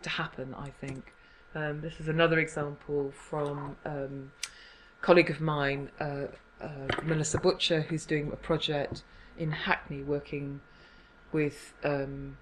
to 0.04 0.10
happen. 0.10 0.56
I 0.58 0.70
think 0.70 1.14
um, 1.56 1.82
this 1.82 2.00
is 2.00 2.08
another 2.08 2.40
example 2.40 3.12
from 3.12 3.78
um, 3.86 4.32
colleague 5.04 5.30
of 5.30 5.42
mine, 5.42 5.92
uh, 6.00 6.28
uh, 6.62 6.70
Melissa 7.04 7.38
Butcher, 7.38 7.82
who's 7.82 8.06
doing 8.06 8.32
a 8.32 8.38
project 8.38 9.04
in 9.38 9.52
Hackney, 9.52 10.02
working 10.02 10.62
with 11.34 11.74
um, 11.84 12.38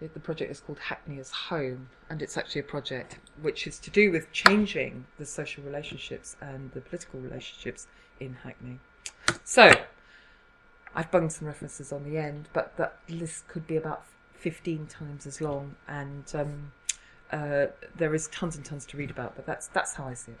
the 0.00 0.20
project 0.20 0.50
is 0.50 0.60
called 0.60 0.78
Hackney 0.78 1.18
as 1.20 1.30
Home, 1.30 1.88
and 2.10 2.20
it's 2.20 2.36
actually 2.36 2.60
a 2.60 2.64
project 2.64 3.18
which 3.40 3.66
is 3.66 3.78
to 3.78 3.90
do 3.90 4.10
with 4.10 4.30
changing 4.32 5.06
the 5.18 5.24
social 5.24 5.62
relationships 5.62 6.36
and 6.40 6.72
the 6.72 6.80
political 6.80 7.20
relationships 7.20 7.86
in 8.20 8.34
Hackney. 8.42 8.80
So, 9.44 9.70
I've 10.94 11.10
bunged 11.10 11.32
some 11.32 11.46
references 11.46 11.92
on 11.92 12.04
the 12.04 12.18
end, 12.18 12.48
but 12.52 12.76
that 12.76 12.98
list 13.08 13.46
could 13.46 13.66
be 13.66 13.76
about 13.76 14.04
15 14.34 14.86
times 14.86 15.26
as 15.26 15.40
long, 15.40 15.76
and 15.86 16.24
um, 16.34 16.72
uh, 17.30 17.66
there 17.96 18.14
is 18.14 18.26
tons 18.28 18.56
and 18.56 18.64
tons 18.64 18.84
to 18.86 18.96
read 18.96 19.10
about, 19.10 19.36
but 19.36 19.46
that's, 19.46 19.68
that's 19.68 19.94
how 19.94 20.06
I 20.06 20.14
see 20.14 20.32
it. 20.32 20.40